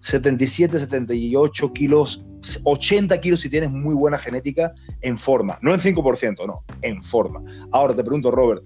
77, 0.00 0.78
78 0.78 1.72
kilos, 1.72 2.24
80 2.64 3.20
kilos 3.20 3.40
si 3.40 3.50
tienes 3.50 3.70
muy 3.70 3.94
buena 3.94 4.18
genética 4.18 4.72
en 5.02 5.18
forma. 5.18 5.58
No 5.62 5.72
en 5.74 5.80
5%, 5.80 6.46
no, 6.46 6.64
en 6.82 7.02
forma. 7.02 7.42
Ahora 7.72 7.94
te 7.94 8.02
pregunto, 8.02 8.30
Robert, 8.30 8.62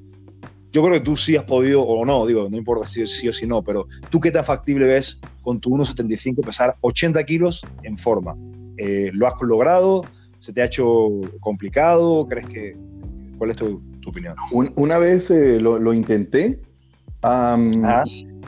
yo 0.75 0.83
creo 0.83 0.95
que 0.95 1.01
tú 1.01 1.17
sí 1.17 1.37
has 1.37 1.45
podido, 1.45 1.83
o 1.83 2.05
no, 2.05 2.27
digo, 2.27 2.51
no 2.51 2.57
importa 2.57 2.85
si 2.85 3.07
sí 3.07 3.29
o 3.29 3.33
si 3.33 3.47
no, 3.47 3.63
pero 3.63 3.87
tú 4.11 4.19
qué 4.19 4.33
tan 4.33 4.45
factible 4.45 4.89
ves 4.89 5.21
con 5.43 5.61
tu 5.61 5.71
1,75 5.71 6.45
pesar 6.45 6.77
80 6.81 7.23
kilos 7.23 7.63
en 7.85 7.97
forma. 7.97 8.35
Eh, 8.77 9.13
¿Lo 9.15 9.29
has 9.29 9.35
logrado? 9.41 10.03
¿Se 10.41 10.53
te 10.53 10.63
ha 10.63 10.65
hecho 10.65 11.09
complicado? 11.39 12.27
¿Crees 12.27 12.47
que... 12.49 12.77
¿Cuál 13.39 13.51
es 13.51 13.57
tu, 13.57 13.81
opinión? 14.05 14.35
una 14.51 14.99
vez 14.99 15.31
eh, 15.31 15.61
lo, 15.61 15.95
intenté, 15.95 16.61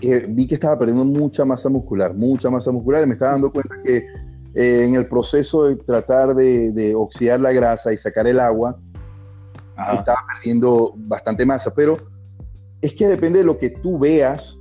eh, 0.03 0.27
vi 0.29 0.47
que 0.49 0.55
estaba 0.55 0.79
perdiendo 0.79 1.05
mucha 1.05 1.45
masa 1.45 1.69
muscular, 1.69 2.13
mucha 2.13 2.51
masa 2.51 2.73
muscular, 2.73 3.05
y 3.05 3.07
me 3.07 3.13
estaba 3.13 3.33
dando 3.33 3.53
cuenta 3.53 3.77
que 3.85 4.05
en 4.55 4.95
el 4.97 5.07
proceso 5.07 5.65
de 5.65 5.77
tratar 5.77 6.35
de, 6.35 6.73
de, 6.73 6.95
oxidar 6.95 7.41
la 7.41 7.53
grasa 7.53 7.93
y 7.93 7.97
sacar 7.97 8.27
el 8.27 8.41
agua, 8.41 8.77
estaba 9.93 10.19
perdiendo 10.35 10.93
bastante 10.97 11.45
masa, 11.47 11.73
pero 11.75 12.16
es 12.81 12.95
que 12.95 13.09
depende 13.09 13.41
de 13.41 13.45
lo 13.45 13.59
que 13.59 13.71
tú 13.71 13.99
veas. 13.99 14.59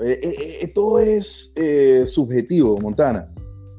Eh, 0.00 0.18
eh, 0.22 0.58
eh, 0.62 0.72
todo 0.74 0.98
es 0.98 1.54
subjetivo, 2.06 2.78
Montana. 2.78 3.32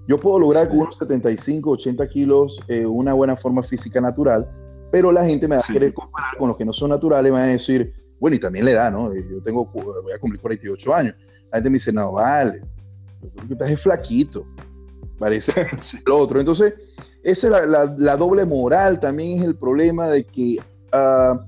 Yo 0.07 0.19
puedo 0.19 0.39
lograr 0.39 0.69
con 0.69 0.79
unos 0.79 0.97
75, 0.97 1.71
80 1.71 2.07
kilos 2.09 2.59
una 2.87 3.13
buena 3.13 3.35
forma 3.35 3.61
física 3.61 4.01
natural, 4.01 4.49
pero 4.91 5.11
la 5.11 5.23
gente 5.23 5.47
me 5.47 5.55
va 5.55 5.61
a 5.61 5.71
querer 5.71 5.93
comparar 5.93 6.35
con 6.37 6.47
los 6.47 6.57
que 6.57 6.65
no 6.65 6.73
son 6.73 6.89
naturales, 6.89 7.31
me 7.31 7.37
va 7.37 7.45
a 7.45 7.47
decir, 7.47 7.93
bueno, 8.19 8.35
y 8.35 8.39
también 8.39 8.65
le 8.65 8.73
da, 8.73 8.89
¿no? 8.89 9.13
Yo 9.13 9.41
tengo, 9.43 9.65
voy 9.67 10.13
a 10.13 10.19
cumplir 10.19 10.41
48 10.41 10.95
años. 10.95 11.15
La 11.51 11.57
gente 11.57 11.69
me 11.69 11.75
dice, 11.75 11.93
no, 11.93 12.13
vale, 12.13 12.63
estás 13.49 13.69
es 13.69 13.81
flaquito, 13.81 14.45
parece 15.19 15.67
lo 16.05 16.17
otro. 16.19 16.39
Entonces, 16.39 16.73
esa 17.23 17.59
es 17.59 17.69
la, 17.97 18.17
doble 18.17 18.45
moral, 18.45 18.99
también 18.99 19.39
es 19.39 19.45
el 19.45 19.55
problema 19.55 20.07
de 20.07 20.23
que 20.23 20.57
uh, 20.93 21.39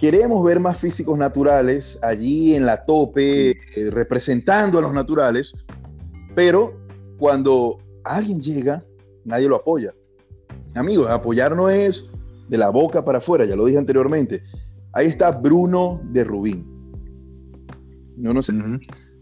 queremos 0.00 0.42
ver 0.42 0.58
más 0.58 0.78
físicos 0.78 1.18
naturales 1.18 1.98
allí 2.02 2.54
en 2.54 2.64
la 2.64 2.84
tope, 2.86 3.50
eh, 3.50 3.90
representando 3.90 4.78
a 4.78 4.82
los 4.82 4.94
naturales, 4.94 5.52
pero 6.34 6.74
cuando 7.18 7.78
alguien 8.04 8.40
llega, 8.40 8.82
nadie 9.26 9.46
lo 9.46 9.56
apoya. 9.56 9.94
Amigos, 10.74 11.08
apoyar 11.10 11.54
no 11.54 11.68
es 11.68 12.06
de 12.48 12.56
la 12.56 12.70
boca 12.70 13.04
para 13.04 13.18
afuera, 13.18 13.44
ya 13.44 13.56
lo 13.56 13.66
dije 13.66 13.78
anteriormente. 13.78 14.42
Ahí 14.94 15.06
está 15.06 15.30
Bruno 15.32 16.00
de 16.04 16.24
Rubín. 16.24 16.66
Yo 18.16 18.32
no 18.32 18.42
sé, 18.42 18.54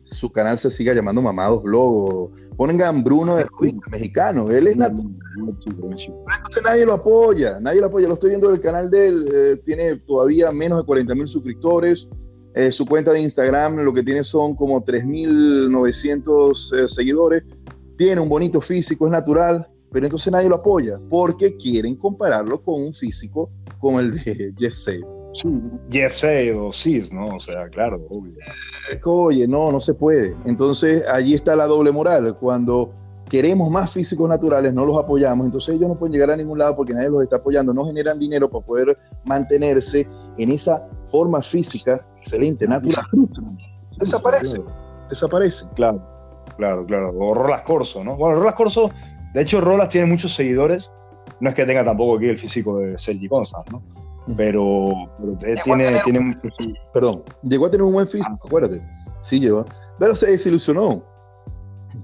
su 0.09 0.31
canal 0.33 0.59
se 0.59 0.71
siga 0.71 0.95
llamando 0.95 1.23
Mamados 1.23 1.63
Blog 1.63 2.31
pongan 2.59 3.05
Bruno 3.05 3.37
de 3.37 3.45
Rubín, 3.45 3.81
mexicano, 3.91 4.51
él 4.51 4.67
es 4.67 4.77
natural. 4.77 5.15
Entonces 5.39 6.63
nadie 6.65 6.85
lo 6.85 6.95
apoya, 6.95 7.61
nadie 7.61 7.81
lo 7.81 7.87
apoya. 7.87 8.09
Lo 8.09 8.15
estoy 8.15 8.31
viendo 8.31 8.51
del 8.51 8.61
canal 8.61 8.91
de 8.91 9.09
él, 9.09 9.29
eh, 9.33 9.57
tiene 9.65 9.97
todavía 9.99 10.51
menos 10.51 10.79
de 10.79 10.85
40 10.85 11.15
mil 11.15 11.29
suscriptores. 11.29 12.09
Eh, 12.55 12.73
su 12.73 12.85
cuenta 12.85 13.13
de 13.13 13.21
Instagram 13.21 13.77
lo 13.77 13.93
que 13.93 14.03
tiene 14.03 14.25
son 14.25 14.57
como 14.57 14.85
3.900 14.85 16.75
eh, 16.75 16.89
seguidores. 16.89 17.45
Tiene 17.97 18.21
un 18.21 18.29
bonito 18.29 18.61
físico, 18.61 19.07
es 19.07 19.13
natural, 19.13 19.69
pero 19.93 20.07
entonces 20.07 20.33
nadie 20.33 20.49
lo 20.49 20.57
apoya 20.57 20.99
porque 21.09 21.57
quieren 21.57 21.95
compararlo 21.95 22.61
con 22.61 22.83
un 22.83 22.93
físico 22.93 23.51
como 23.79 24.01
el 24.01 24.15
de 24.15 24.53
Jeff 24.59 24.75
Sade. 25.35 25.61
Jeff 25.91 26.17
Say 26.17 26.51
o 26.51 26.73
Cis, 26.73 27.13
¿no? 27.13 27.27
O 27.29 27.41
sea, 27.41 27.69
claro, 27.69 28.07
obvio. 28.11 28.35
Oye, 29.05 29.47
no, 29.47 29.71
no 29.71 29.81
se 29.81 29.95
puede. 29.95 30.35
Entonces, 30.45 31.07
allí 31.09 31.35
está 31.35 31.57
la 31.57 31.67
doble 31.67 31.93
moral. 31.93 32.37
Cuando 32.39 32.93
queremos 33.29 33.71
más 33.71 33.93
físicos 33.93 34.29
naturales, 34.29 34.73
no 34.73 34.85
los 34.85 34.99
apoyamos, 34.99 35.47
entonces 35.47 35.75
ellos 35.75 35.89
no 35.89 35.99
pueden 35.99 36.13
llegar 36.13 36.31
a 36.31 36.37
ningún 36.37 36.59
lado 36.59 36.75
porque 36.77 36.95
nadie 36.95 37.11
los 37.11 37.23
está 37.23 37.37
apoyando, 37.37 37.75
no 37.75 37.85
generan 37.87 38.19
dinero 38.19 38.49
para 38.51 38.65
poder 38.65 38.99
mantenerse 39.25 40.09
en 40.39 40.51
esa 40.51 40.89
forma 41.11 41.43
física 41.43 42.05
excelente, 42.17 42.67
natural. 42.67 43.05
Desaparece, 43.99 44.63
desaparece. 45.11 45.65
Claro, 45.75 46.03
claro, 46.57 46.87
claro. 46.87 47.15
O 47.19 47.35
Rolas 47.35 47.63
Corso, 47.63 48.03
¿no? 48.03 48.17
Bueno, 48.17 48.37
Rolas 48.37 48.55
Corso, 48.55 48.91
de 49.35 49.43
hecho, 49.43 49.61
Rolas 49.61 49.89
tiene 49.91 50.07
muchos 50.07 50.35
seguidores, 50.35 50.91
no 51.41 51.51
es 51.51 51.55
que 51.55 51.67
tenga 51.67 51.85
tampoco 51.85 52.17
aquí 52.17 52.27
el 52.27 52.39
físico 52.39 52.79
de 52.79 52.99
Sergi 52.99 53.29
Constant, 53.29 53.71
¿no? 53.71 53.83
Pero, 54.37 54.93
tiene, 55.65 56.01
tiene 56.05 56.19
un... 56.19 56.41
Perdón, 56.93 57.23
llegó 57.43 57.67
a 57.67 57.71
tener 57.71 57.85
un 57.85 57.93
buen 57.93 58.07
físico, 58.07 58.39
acuérdate. 58.45 58.83
Sí, 59.23 59.41
llegó. 59.41 59.65
Pero 59.99 60.15
se 60.15 60.31
desilusionó. 60.31 61.03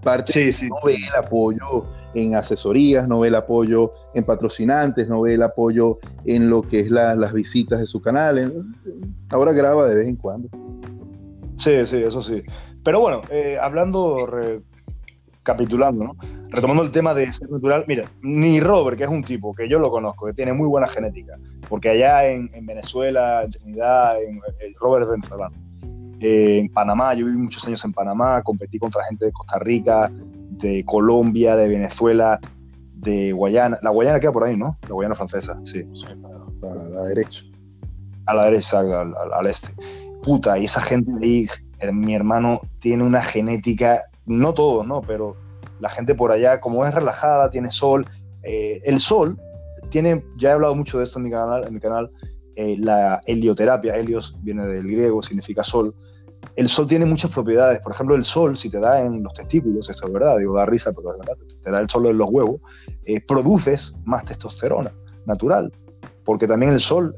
Parte 0.02 0.32
sí, 0.32 0.52
sí. 0.52 0.68
no 0.68 0.76
ve 0.84 0.94
el 0.94 1.14
apoyo 1.16 1.86
en 2.14 2.34
asesorías, 2.34 3.06
no 3.06 3.20
ve 3.20 3.28
el 3.28 3.34
apoyo 3.34 3.92
en 4.14 4.24
patrocinantes, 4.24 5.08
no 5.08 5.22
ve 5.22 5.34
el 5.34 5.42
apoyo 5.42 5.98
en 6.24 6.50
lo 6.50 6.62
que 6.62 6.80
es 6.80 6.90
las 6.90 7.32
visitas 7.32 7.80
de 7.80 7.86
su 7.86 8.00
canal. 8.00 8.64
Ahora 9.30 9.52
graba 9.52 9.86
de 9.86 9.94
vez 9.94 10.08
en 10.08 10.16
cuando. 10.16 10.48
Sí, 11.56 11.86
sí, 11.86 11.96
eso 11.96 12.22
sí. 12.22 12.42
Pero 12.82 13.00
bueno, 13.00 13.20
eh, 13.30 13.58
hablando, 13.60 14.26
recapitulando, 15.44 16.04
¿no? 16.04 16.16
retomando 16.48 16.82
el 16.82 16.90
tema 16.90 17.12
de 17.14 17.30
ser 17.32 17.50
natural, 17.50 17.84
mira, 17.86 18.04
ni 18.22 18.60
Robert, 18.60 18.96
que 18.96 19.04
es 19.04 19.10
un 19.10 19.22
tipo 19.22 19.54
que 19.54 19.68
yo 19.68 19.78
lo 19.78 19.90
conozco, 19.90 20.26
que 20.26 20.32
tiene 20.32 20.52
muy 20.52 20.68
buena 20.68 20.88
genética, 20.88 21.36
porque 21.68 21.90
allá 21.90 22.26
en, 22.28 22.48
Venezuela, 22.64 23.42
en 23.42 23.50
Trinidad, 23.50 24.16
en, 24.22 24.40
Robert 24.80 25.04
es 25.04 25.10
venezolano. 25.10 25.54
Eh, 26.20 26.60
en 26.60 26.72
Panamá, 26.72 27.12
yo 27.14 27.26
viví 27.26 27.36
muchos 27.36 27.66
años 27.66 27.84
en 27.84 27.92
Panamá, 27.92 28.40
competí 28.42 28.78
contra 28.78 29.04
gente 29.04 29.26
de 29.26 29.32
Costa 29.32 29.58
Rica, 29.58 30.10
de 30.12 30.84
Colombia, 30.84 31.56
de 31.56 31.68
Venezuela, 31.68 32.40
de 32.94 33.32
Guayana. 33.32 33.78
La 33.82 33.90
Guayana 33.90 34.20
queda 34.20 34.32
por 34.32 34.44
ahí, 34.44 34.56
¿no? 34.56 34.78
La 34.82 34.94
Guayana 34.94 35.14
francesa, 35.14 35.58
sí. 35.64 35.82
a 36.62 36.94
la 36.94 37.02
derecha. 37.04 37.42
A 38.26 38.34
la 38.34 38.44
derecha, 38.44 38.78
al, 38.78 39.12
al, 39.32 39.46
este. 39.46 39.68
Puta, 40.22 40.56
y 40.56 40.64
esa 40.64 40.80
gente 40.80 41.10
ahí, 41.20 41.46
eh, 41.80 41.92
mi 41.92 42.14
hermano, 42.14 42.60
tiene 42.78 43.02
una 43.02 43.22
genética, 43.22 44.04
no 44.26 44.54
todo, 44.54 44.84
¿no? 44.84 45.00
Pero 45.02 45.36
la 45.80 45.88
gente 45.88 46.14
por 46.14 46.32
allá, 46.32 46.60
como 46.60 46.86
es 46.86 46.94
relajada, 46.94 47.50
tiene 47.50 47.70
sol. 47.70 48.06
Eh, 48.42 48.80
el 48.84 48.98
sol 48.98 49.38
tiene, 49.90 50.24
ya 50.36 50.50
he 50.50 50.52
hablado 50.52 50.74
mucho 50.74 50.98
de 50.98 51.04
esto 51.04 51.18
en 51.18 51.24
mi 51.24 51.30
canal, 51.30 51.66
en 51.66 51.74
mi 51.74 51.80
canal 51.80 52.10
eh, 52.56 52.76
la 52.78 53.20
helioterapia, 53.26 53.96
helios 53.96 54.36
viene 54.42 54.66
del 54.66 54.86
griego, 54.86 55.22
significa 55.22 55.64
sol. 55.64 55.94
El 56.56 56.68
sol 56.68 56.86
tiene 56.86 57.04
muchas 57.04 57.30
propiedades. 57.30 57.80
Por 57.80 57.92
ejemplo, 57.92 58.14
el 58.14 58.24
sol, 58.24 58.56
si 58.56 58.70
te 58.70 58.78
da 58.78 59.04
en 59.04 59.22
los 59.22 59.34
testículos, 59.34 59.88
eso 59.88 60.06
es 60.06 60.12
verdad, 60.12 60.38
digo, 60.38 60.54
da 60.54 60.66
risa, 60.66 60.92
pero 60.92 61.12
es 61.12 61.18
verdad, 61.18 61.36
te 61.62 61.70
da 61.70 61.80
el 61.80 61.88
sol 61.88 62.06
en 62.06 62.18
los 62.18 62.28
huevos, 62.30 62.60
eh, 63.06 63.20
produces 63.20 63.92
más 64.04 64.24
testosterona 64.24 64.92
natural, 65.26 65.72
porque 66.24 66.46
también 66.46 66.72
el 66.72 66.80
sol 66.80 67.16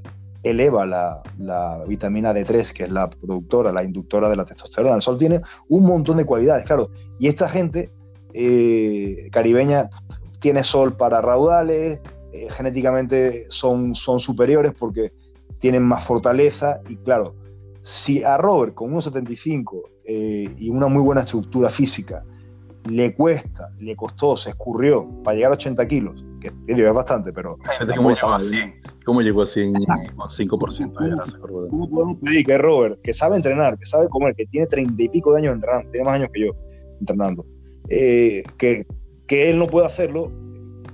eleva 0.51 0.87
la, 0.87 1.23
la, 1.39 1.83
vitamina 1.87 2.33
D3, 2.33 2.73
que 2.73 2.85
es 2.85 2.93
la 2.93 3.09
productora, 3.11 3.73
la 3.73 3.85
inductora 3.85 4.29
de 4.29 4.37
la 4.37 4.45
testosterona. 4.45 4.97
El 4.97 5.03
sol 5.03 5.17
tiene 5.17 5.41
un 5.69 5.85
montón 5.85 6.17
de 6.19 6.25
cualidades, 6.25 6.65
claro. 6.65 6.91
Y 7.19 7.29
esta 7.29 7.49
gente 7.49 7.91
eh, 8.35 9.29
caribeña 9.33 9.89
tiene 10.41 10.63
sol 10.63 10.95
para 10.97 11.21
raudales, 11.21 12.01
eh, 12.33 12.49
genéticamente 12.51 13.47
son, 13.49 13.95
son 13.95 14.21
superiores 14.21 14.73
porque 14.79 15.13
tienen 15.59 15.83
más 15.83 16.05
fortaleza 16.05 16.81
y 16.89 16.97
claro, 16.97 17.35
si 17.81 18.23
a 18.23 18.37
Robert 18.37 18.75
con 18.75 18.93
1,75 18.93 19.83
eh, 20.05 20.55
y 20.59 20.69
una 20.69 20.89
muy 20.89 21.03
buena 21.03 21.23
estructura 21.23 21.71
física 21.71 22.25
le 22.91 23.15
cuesta, 23.15 23.71
le 23.79 23.97
costó, 23.97 24.37
se 24.37 24.51
escurrió 24.51 25.09
para 25.25 25.37
llegar 25.37 25.53
a 25.53 25.55
80 25.55 25.89
kilos, 25.89 26.25
que 26.41 26.53
es 26.67 26.93
bastante, 26.93 27.33
pero... 27.33 27.59
¿Cómo 27.97 28.11
llegó 28.11 28.31
a 28.31 28.41
100? 28.41 28.75
¿Cómo 29.05 29.21
llegó 29.21 29.43
a 29.43 29.47
100 29.47 29.73
con 30.17 30.29
5% 30.29 30.99
de 30.99 31.11
grasa 31.11 31.39
¿Cómo 31.39 31.89
podemos 31.89 32.19
pedir 32.21 32.45
que 32.45 32.59
Robert, 32.59 33.01
que 33.03 33.13
sabe 33.13 33.37
entrenar, 33.37 33.79
que 33.79 33.87
sabe 33.87 34.09
comer, 34.09 34.35
que 34.35 34.47
tiene 34.47 34.67
30 34.67 35.03
y 35.03 35.09
pico 35.09 35.33
de 35.33 35.43
años 35.43 35.55
entrenando, 35.55 35.91
tiene 35.91 36.05
más 36.05 36.15
años 36.15 36.29
que 36.33 36.41
yo 36.41 36.53
entrenando, 37.01 37.47
eh, 37.89 38.43
que, 38.59 38.87
que 39.27 39.51
él 39.51 39.59
no 39.59 39.67
puede 39.67 39.87
hacerlo, 39.87 40.33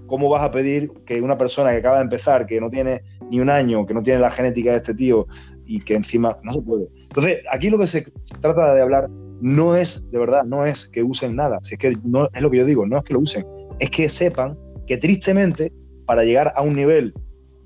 ¿cómo 0.06 0.28
vas 0.28 0.42
a 0.42 0.50
pedir 0.50 0.92
que 1.06 1.22
una 1.22 1.38
persona 1.38 1.70
que 1.70 1.78
acaba 1.78 1.96
de 1.96 2.02
empezar, 2.02 2.46
que 2.46 2.60
no 2.60 2.68
tiene 2.68 3.02
ni 3.30 3.40
un 3.40 3.48
año, 3.48 3.86
que 3.86 3.94
no 3.94 4.02
tiene 4.02 4.20
la 4.20 4.30
genética 4.30 4.72
de 4.72 4.76
este 4.76 4.94
tío 4.94 5.26
y 5.64 5.80
que 5.80 5.94
encima 5.94 6.36
no 6.42 6.52
se 6.52 6.60
puede? 6.60 6.86
Entonces, 7.04 7.42
aquí 7.50 7.70
lo 7.70 7.78
que 7.78 7.86
se, 7.86 8.02
trata 8.40 8.74
de 8.74 8.82
hablar 8.82 9.08
no 9.40 9.74
es, 9.74 10.04
de 10.10 10.18
verdad, 10.18 10.44
no 10.44 10.66
es 10.66 10.86
que 10.88 11.02
usen 11.02 11.34
nada, 11.34 11.60
si 11.62 11.76
es 11.76 11.78
que 11.78 11.96
no 12.04 12.28
es 12.30 12.42
lo 12.42 12.50
que 12.50 12.58
yo 12.58 12.66
digo, 12.66 12.86
no 12.86 12.98
es 12.98 13.04
que 13.04 13.14
lo 13.14 13.20
usen, 13.20 13.46
es 13.78 13.90
que 13.90 14.08
sepan 14.10 14.58
que 14.92 14.98
tristemente 14.98 15.72
para 16.06 16.22
llegar 16.22 16.52
a 16.54 16.60
un 16.62 16.74
nivel 16.74 17.14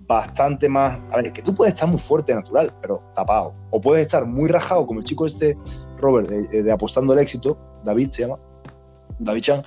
bastante 0.07 0.69
más, 0.69 1.01
a 1.11 1.17
ver, 1.17 1.27
es 1.27 1.33
que 1.33 1.43
tú 1.43 1.55
puedes 1.55 1.75
estar 1.75 1.89
muy 1.89 1.99
fuerte 1.99 2.33
natural, 2.33 2.73
pero 2.81 3.03
tapado, 3.17 3.53
o 3.71 3.81
puedes 3.81 4.03
estar 4.03 4.25
muy 4.25 4.49
rajado 4.49 4.87
como 4.87 5.01
el 5.01 5.07
chico 5.07 5.27
este, 5.27 5.57
Robert, 5.99 6.29
de, 6.29 6.63
de 6.63 6.73
Apostando 6.73 7.13
al 7.13 7.19
Éxito, 7.19 7.59
David 7.83 8.11
se 8.13 8.23
llama, 8.23 8.39
David 9.19 9.41
Chan, 9.41 9.63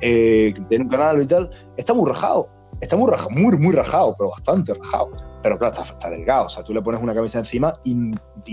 eh, 0.00 0.52
que 0.56 0.60
tiene 0.62 0.84
un 0.84 0.90
canal 0.90 1.22
y 1.22 1.26
tal, 1.26 1.50
está 1.76 1.94
muy 1.94 2.08
rajado. 2.10 2.48
Está 2.80 2.96
muy 2.96 3.08
rajado, 3.08 3.30
muy, 3.30 3.56
muy 3.56 3.74
rajado, 3.74 4.16
pero 4.18 4.30
bastante 4.30 4.74
rajado. 4.74 5.10
Pero 5.42 5.58
claro, 5.58 5.80
está, 5.80 6.10
delgado. 6.10 6.46
O 6.46 6.48
sea, 6.48 6.64
tú 6.64 6.74
le 6.74 6.82
pones 6.82 7.00
una 7.00 7.14
camisa 7.14 7.38
encima 7.38 7.78
y, 7.84 7.94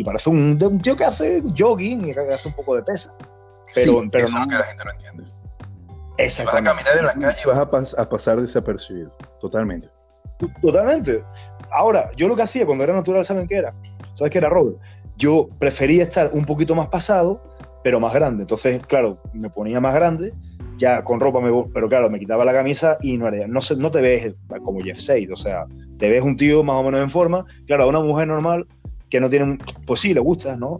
parece 0.03 0.29
un, 0.29 0.79
tío 0.83 0.95
que 0.95 1.05
hace 1.05 1.41
jogging 1.57 2.05
y 2.05 2.13
que 2.13 2.19
hace 2.19 2.47
un 2.47 2.53
poco 2.53 2.75
de 2.75 2.83
pesa. 2.83 3.11
Pero, 3.73 4.03
pero 4.11 4.25
eso 4.25 4.37
no, 4.37 4.43
es 4.43 4.47
lo 4.47 4.51
que 4.51 4.59
la 4.59 4.63
gente 4.65 4.85
no 4.85 4.91
entiende. 4.91 5.40
Vas 6.23 6.39
a 6.39 6.63
caminar 6.63 6.97
en 6.97 7.05
la 7.05 7.13
calle 7.13 7.41
y 7.43 7.47
vas 7.47 7.57
a, 7.97 8.01
a 8.01 8.09
pasar 8.09 8.39
desapercibido. 8.39 9.11
Totalmente. 9.39 9.89
Totalmente. 10.61 11.23
Ahora, 11.71 12.11
yo 12.15 12.27
lo 12.27 12.35
que 12.35 12.41
hacía 12.41 12.65
cuando 12.65 12.83
era 12.83 12.93
natural, 12.93 13.23
¿saben 13.23 13.47
qué 13.47 13.57
era? 13.57 13.73
¿Sabes 14.15 14.31
qué 14.31 14.39
era, 14.39 14.49
Robert? 14.49 14.77
Yo 15.17 15.49
prefería 15.59 16.03
estar 16.03 16.31
un 16.33 16.45
poquito 16.45 16.73
más 16.73 16.87
pasado 16.87 17.41
pero 17.83 17.99
más 17.99 18.13
grande. 18.13 18.43
Entonces, 18.43 18.85
claro, 18.85 19.17
me 19.33 19.49
ponía 19.49 19.79
más 19.79 19.93
grande, 19.93 20.33
ya 20.77 21.03
con 21.03 21.19
ropa, 21.19 21.41
me, 21.41 21.51
pero 21.73 21.89
claro, 21.89 22.09
me 22.09 22.19
quitaba 22.19 22.45
la 22.45 22.53
camisa 22.53 22.97
y 23.01 23.17
no, 23.17 23.27
era, 23.27 23.47
no, 23.47 23.59
no 23.77 23.91
te 23.91 24.01
ves 24.01 24.33
como 24.63 24.81
Jeff 24.81 24.99
Said, 24.99 25.31
o 25.31 25.35
sea, 25.35 25.65
te 25.97 26.09
ves 26.09 26.23
un 26.23 26.37
tío 26.37 26.63
más 26.63 26.75
o 26.75 26.83
menos 26.83 27.01
en 27.01 27.09
forma. 27.09 27.45
Claro, 27.67 27.83
a 27.83 27.87
una 27.87 28.01
mujer 28.01 28.27
normal 28.27 28.67
que 29.11 29.19
no 29.19 29.29
tiene, 29.29 29.59
pues 29.85 29.99
sí, 29.99 30.13
le 30.13 30.21
gusta, 30.21 30.55
¿no? 30.55 30.77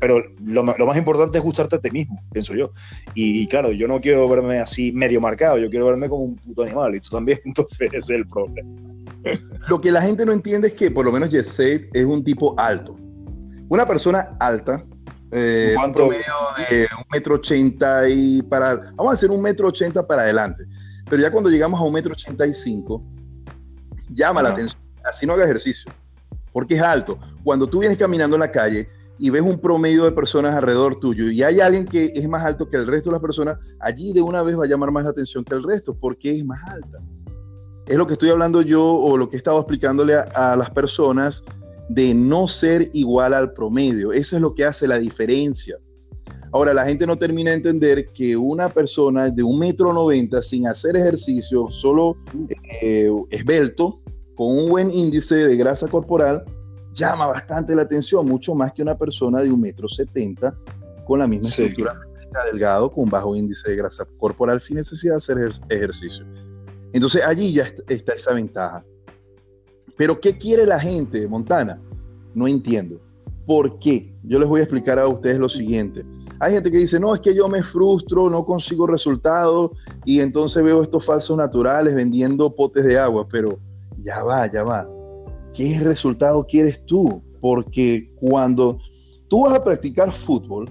Pero 0.00 0.22
lo, 0.44 0.62
más 0.64 0.96
importante 0.96 1.38
es 1.38 1.44
gustarte 1.44 1.76
a 1.76 1.80
ti 1.80 1.90
mismo, 1.90 2.20
pienso 2.32 2.54
yo. 2.54 2.72
Y, 3.14 3.46
claro, 3.46 3.72
yo 3.72 3.88
no 3.88 4.00
quiero 4.00 4.28
verme 4.28 4.58
así 4.58 4.92
medio 4.92 5.20
marcado, 5.20 5.56
yo 5.58 5.70
quiero 5.70 5.86
verme 5.86 6.08
como 6.08 6.24
un 6.24 6.36
puto 6.36 6.64
animal, 6.64 6.94
y 6.94 7.00
tú 7.00 7.10
también, 7.10 7.38
entonces 7.44 7.78
ese 7.80 7.98
es 7.98 8.10
el 8.10 8.28
problema. 8.28 8.68
Lo 9.68 9.80
que 9.80 9.90
la 9.90 10.02
gente 10.02 10.26
no 10.26 10.32
entiende 10.32 10.68
es 10.68 10.74
que 10.74 10.90
por 10.90 11.04
lo 11.04 11.12
menos 11.12 11.30
Said 11.46 11.86
es 11.92 12.04
un 12.04 12.22
tipo 12.22 12.54
alto. 12.58 12.96
Una 13.68 13.86
persona 13.86 14.36
alta 14.40 14.84
eh, 15.30 15.74
un 15.84 15.92
promedio 15.92 16.32
de 16.70 16.88
un 16.96 17.04
metro 17.12 17.34
ochenta 17.34 18.08
y 18.08 18.40
para, 18.42 18.76
vamos 18.94 19.10
a 19.10 19.14
hacer 19.14 19.30
un 19.30 19.42
metro 19.42 19.68
ochenta 19.68 20.06
para 20.06 20.22
adelante. 20.22 20.64
Pero 21.08 21.20
ya 21.20 21.30
cuando 21.30 21.50
llegamos 21.50 21.78
a 21.80 21.84
un 21.84 21.92
metro 21.92 22.12
ochenta 22.12 22.46
y 22.46 22.54
cinco, 22.54 23.02
llama 24.10 24.42
la 24.42 24.50
atención. 24.50 24.80
Así 25.04 25.26
no 25.26 25.34
haga 25.34 25.44
ejercicio, 25.44 25.90
porque 26.52 26.74
es 26.74 26.82
alto. 26.82 27.18
Cuando 27.44 27.66
tú 27.66 27.80
vienes 27.80 27.98
caminando 27.98 28.36
en 28.36 28.40
la 28.40 28.50
calle 28.50 28.88
y 29.18 29.30
ves 29.30 29.42
un 29.42 29.58
promedio 29.58 30.04
de 30.04 30.12
personas 30.12 30.54
alrededor 30.54 30.96
tuyo 30.96 31.30
y 31.30 31.42
hay 31.42 31.60
alguien 31.60 31.84
que 31.84 32.12
es 32.14 32.28
más 32.28 32.44
alto 32.44 32.68
que 32.68 32.76
el 32.76 32.86
resto 32.86 33.10
de 33.10 33.14
las 33.14 33.22
personas, 33.22 33.58
allí 33.80 34.12
de 34.12 34.22
una 34.22 34.42
vez 34.42 34.58
va 34.58 34.64
a 34.64 34.68
llamar 34.68 34.90
más 34.90 35.04
la 35.04 35.10
atención 35.10 35.44
que 35.44 35.54
el 35.54 35.64
resto, 35.64 35.94
porque 35.94 36.36
es 36.36 36.44
más 36.44 36.60
alta. 36.68 37.00
Es 37.86 37.96
lo 37.96 38.06
que 38.06 38.12
estoy 38.12 38.30
hablando 38.30 38.62
yo 38.62 38.84
o 38.84 39.16
lo 39.16 39.28
que 39.28 39.36
he 39.36 39.38
estado 39.38 39.58
explicándole 39.58 40.14
a 40.14 40.56
las 40.56 40.70
personas 40.70 41.42
de 41.88 42.14
no 42.14 42.46
ser 42.46 42.90
igual 42.92 43.32
al 43.34 43.52
promedio. 43.52 44.12
Eso 44.12 44.36
es 44.36 44.42
lo 44.42 44.54
que 44.54 44.64
hace 44.64 44.86
la 44.86 44.98
diferencia. 44.98 45.78
Ahora, 46.52 46.72
la 46.72 46.86
gente 46.86 47.06
no 47.06 47.18
termina 47.18 47.50
de 47.50 47.56
entender 47.56 48.08
que 48.12 48.36
una 48.36 48.68
persona 48.68 49.30
de 49.30 49.42
un 49.42 49.58
metro 49.58 49.92
noventa 49.92 50.40
sin 50.42 50.66
hacer 50.66 50.96
ejercicio, 50.96 51.68
solo 51.68 52.16
eh, 52.82 53.10
esbelto, 53.30 54.00
con 54.38 54.56
un 54.56 54.68
buen 54.68 54.94
índice 54.94 55.34
de 55.34 55.56
grasa 55.56 55.88
corporal, 55.88 56.44
llama 56.94 57.26
bastante 57.26 57.74
la 57.74 57.82
atención, 57.82 58.24
mucho 58.24 58.54
más 58.54 58.72
que 58.72 58.82
una 58.82 58.96
persona 58.96 59.42
de 59.42 59.50
un 59.50 59.60
metro 59.60 59.88
setenta 59.88 60.56
con 61.08 61.18
la 61.18 61.26
misma 61.26 61.48
estructura 61.48 61.98
delgado, 62.52 62.92
con 62.92 63.06
bajo 63.06 63.34
índice 63.34 63.70
de 63.70 63.76
grasa 63.76 64.06
corporal, 64.16 64.60
sin 64.60 64.76
necesidad 64.76 65.14
de 65.14 65.16
hacer 65.16 65.52
ejercicio. 65.70 66.24
Entonces 66.92 67.24
allí 67.24 67.52
ya 67.52 67.64
está 67.88 68.12
esa 68.12 68.32
ventaja. 68.32 68.84
Pero 69.96 70.20
¿qué 70.20 70.38
quiere 70.38 70.64
la 70.66 70.78
gente 70.78 71.18
de 71.18 71.26
Montana? 71.26 71.82
No 72.32 72.46
entiendo. 72.46 73.00
¿Por 73.44 73.80
qué? 73.80 74.14
Yo 74.22 74.38
les 74.38 74.48
voy 74.48 74.60
a 74.60 74.62
explicar 74.62 75.00
a 75.00 75.08
ustedes 75.08 75.40
lo 75.40 75.48
siguiente. 75.48 76.06
Hay 76.38 76.52
gente 76.52 76.70
que 76.70 76.78
dice, 76.78 77.00
no, 77.00 77.12
es 77.12 77.20
que 77.20 77.34
yo 77.34 77.48
me 77.48 77.64
frustro, 77.64 78.30
no 78.30 78.44
consigo 78.44 78.86
resultados 78.86 79.72
y 80.04 80.20
entonces 80.20 80.62
veo 80.62 80.84
estos 80.84 81.04
falsos 81.04 81.36
naturales 81.36 81.96
vendiendo 81.96 82.54
potes 82.54 82.84
de 82.84 82.96
agua, 82.96 83.26
pero 83.28 83.58
ya 84.04 84.22
va, 84.22 84.50
ya 84.50 84.62
va. 84.62 84.88
¿Qué 85.54 85.78
resultado 85.80 86.44
quieres 86.46 86.84
tú? 86.86 87.22
Porque 87.40 88.12
cuando 88.16 88.78
tú 89.28 89.44
vas 89.44 89.54
a 89.54 89.64
practicar 89.64 90.12
fútbol 90.12 90.68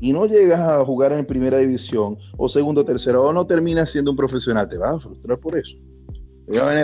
y 0.00 0.12
no 0.12 0.26
llegas 0.26 0.60
a 0.60 0.84
jugar 0.84 1.12
en 1.12 1.26
primera 1.26 1.58
división 1.58 2.16
o 2.36 2.48
segunda 2.48 2.80
o 2.80 2.84
tercera 2.84 3.20
o 3.20 3.32
no 3.32 3.46
terminas 3.46 3.90
siendo 3.90 4.10
un 4.10 4.16
profesional, 4.16 4.68
te 4.68 4.78
vas 4.78 4.96
a 4.96 4.98
frustrar 5.00 5.38
por 5.38 5.56
eso 5.56 5.76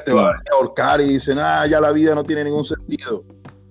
te 0.04 0.12
va 0.12 0.30
a 0.30 0.42
ahorcar 0.54 1.00
y 1.00 1.14
dicen, 1.14 1.38
ah, 1.38 1.66
ya 1.66 1.80
la 1.80 1.92
vida 1.92 2.14
no 2.14 2.24
tiene 2.24 2.44
ningún 2.44 2.64
sentido, 2.64 3.24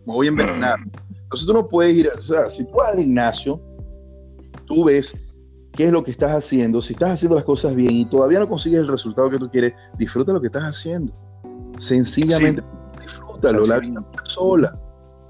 me 0.05 0.13
voy 0.13 0.27
a 0.27 0.29
envenenar. 0.29 0.79
Entonces 1.09 1.47
tú 1.47 1.53
no 1.53 1.67
puedes 1.67 1.95
ir, 1.95 2.09
o 2.17 2.21
sea, 2.21 2.49
si 2.49 2.65
tú 2.65 2.73
vas 2.73 2.91
al 2.91 2.99
gimnasio, 2.99 3.61
tú 4.65 4.85
ves 4.85 5.15
qué 5.71 5.85
es 5.85 5.91
lo 5.91 6.03
que 6.03 6.11
estás 6.11 6.31
haciendo, 6.31 6.81
si 6.81 6.93
estás 6.93 7.11
haciendo 7.11 7.35
las 7.35 7.45
cosas 7.45 7.75
bien 7.75 7.91
y 7.91 8.05
todavía 8.05 8.39
no 8.39 8.49
consigues 8.49 8.81
el 8.81 8.87
resultado 8.87 9.29
que 9.29 9.39
tú 9.39 9.49
quieres, 9.49 9.73
disfruta 9.97 10.33
lo 10.33 10.41
que 10.41 10.47
estás 10.47 10.63
haciendo. 10.63 11.13
Sencillamente, 11.77 12.63
disfrútalo, 13.01 13.65
la 13.65 13.79
vida 13.79 13.99
es 13.99 14.07
una 14.07 14.25
sola. 14.25 14.79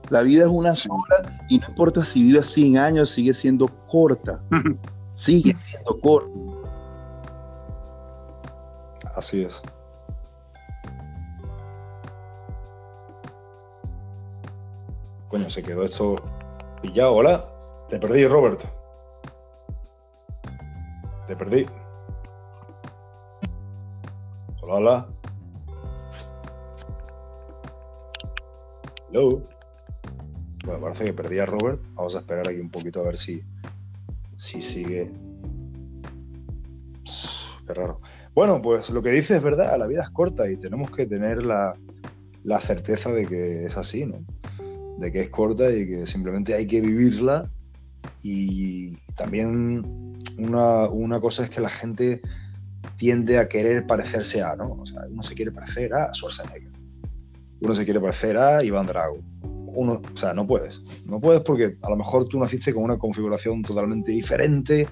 La 0.09 0.21
vida 0.21 0.43
es 0.43 0.49
una 0.49 0.75
sola 0.75 1.31
y 1.49 1.57
no 1.57 1.67
importa 1.67 2.05
si 2.05 2.23
vives 2.23 2.47
100 2.51 2.77
años, 2.77 3.09
sigue 3.09 3.33
siendo 3.33 3.67
corta. 3.87 4.39
sigue 5.15 5.55
siendo 5.63 5.99
corta. 5.99 6.29
Así 9.15 9.43
es. 9.43 9.61
Coño, 15.29 15.49
se 15.49 15.63
quedó 15.63 15.83
esto 15.83 16.15
pillado. 16.81 17.13
Hola, 17.15 17.45
te 17.89 17.97
perdí, 17.97 18.27
Robert. 18.27 18.63
Te 21.27 21.35
perdí. 21.35 21.65
Hola, 24.61 24.75
hola. 24.75 25.14
Hello. 29.15 29.47
Bueno, 30.65 30.81
parece 30.81 31.05
que 31.05 31.13
perdí 31.13 31.39
a 31.39 31.45
Robert. 31.45 31.81
Vamos 31.93 32.15
a 32.15 32.19
esperar 32.19 32.49
aquí 32.49 32.59
un 32.59 32.69
poquito 32.69 32.99
a 32.99 33.03
ver 33.03 33.15
si, 33.15 33.41
si 34.35 34.61
sigue. 34.61 35.09
Qué 37.65 37.73
raro. 37.73 38.01
Bueno, 38.33 38.61
pues 38.61 38.89
lo 38.89 39.01
que 39.01 39.11
dice 39.11 39.37
es 39.37 39.41
verdad, 39.41 39.79
la 39.79 39.87
vida 39.87 40.03
es 40.03 40.09
corta 40.09 40.51
y 40.51 40.57
tenemos 40.57 40.91
que 40.91 41.05
tener 41.05 41.43
la, 41.43 41.77
la 42.43 42.59
certeza 42.59 43.13
de 43.13 43.25
que 43.25 43.63
es 43.63 43.77
así, 43.77 44.05
¿no? 44.05 44.17
De 44.97 45.13
que 45.13 45.21
es 45.21 45.29
corta 45.29 45.71
y 45.71 45.87
que 45.87 46.05
simplemente 46.05 46.53
hay 46.53 46.67
que 46.67 46.81
vivirla. 46.81 47.49
Y, 48.21 48.97
también 49.15 50.19
una, 50.37 50.89
una, 50.89 51.21
cosa 51.21 51.45
es 51.45 51.49
que 51.49 51.61
la 51.61 51.69
gente 51.69 52.21
tiende 52.97 53.37
a 53.37 53.47
querer 53.47 53.87
parecerse 53.87 54.41
a, 54.41 54.57
¿no? 54.57 54.73
O 54.73 54.85
sea, 54.85 55.03
uno 55.09 55.23
se 55.23 55.35
quiere 55.35 55.53
parecer 55.53 55.93
a 55.93 56.13
Schwarzenegger. 56.13 56.64
Uno 57.61 57.73
se 57.73 57.85
quiere 57.85 57.99
parecer 57.99 58.37
a 58.37 58.63
Iván 58.63 58.85
Drago. 58.85 59.19
Uno, 59.43 60.01
o 60.13 60.17
sea, 60.17 60.33
no 60.33 60.47
puedes. 60.47 60.81
No 61.05 61.19
puedes 61.19 61.41
porque 61.41 61.77
a 61.81 61.89
lo 61.89 61.97
mejor 61.97 62.27
tú 62.27 62.39
naciste 62.39 62.73
con 62.73 62.83
una 62.83 62.97
configuración 62.97 63.61
totalmente 63.61 64.11
diferente. 64.11 64.87